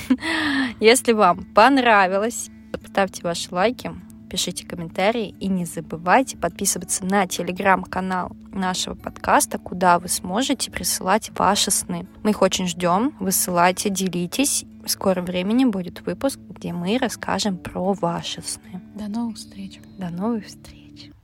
Если 0.80 1.14
вам 1.14 1.46
понравилось, 1.54 2.50
ставьте 2.88 3.24
ваши 3.24 3.54
лайки, 3.54 3.92
пишите 4.30 4.66
комментарии 4.66 5.36
и 5.40 5.48
не 5.48 5.66
забывайте 5.66 6.38
подписываться 6.38 7.06
на 7.06 7.28
телеграм-канал 7.28 8.36
нашего 8.52 8.96
подкаста, 8.96 9.58
куда 9.60 10.00
вы 10.00 10.08
сможете 10.08 10.72
присылать 10.72 11.32
ваши 11.38 11.72
сны. 11.72 12.08
Мы 12.24 12.32
их 12.32 12.42
очень 12.42 12.68
ждем. 12.68 13.16
Высылайте, 13.20 13.90
делитесь. 13.90 14.66
В 14.86 14.90
скором 14.90 15.26
времени 15.26 15.66
будет 15.66 16.06
выпуск, 16.06 16.40
где 16.50 16.72
мы 16.72 16.98
расскажем 16.98 17.58
про 17.58 17.94
ваши 17.94 18.42
сны. 18.42 18.82
До 18.94 19.08
новых 19.08 19.38
встреч. 19.38 19.80
До 19.98 20.10
новых 20.10 20.46
встреч. 20.46 21.12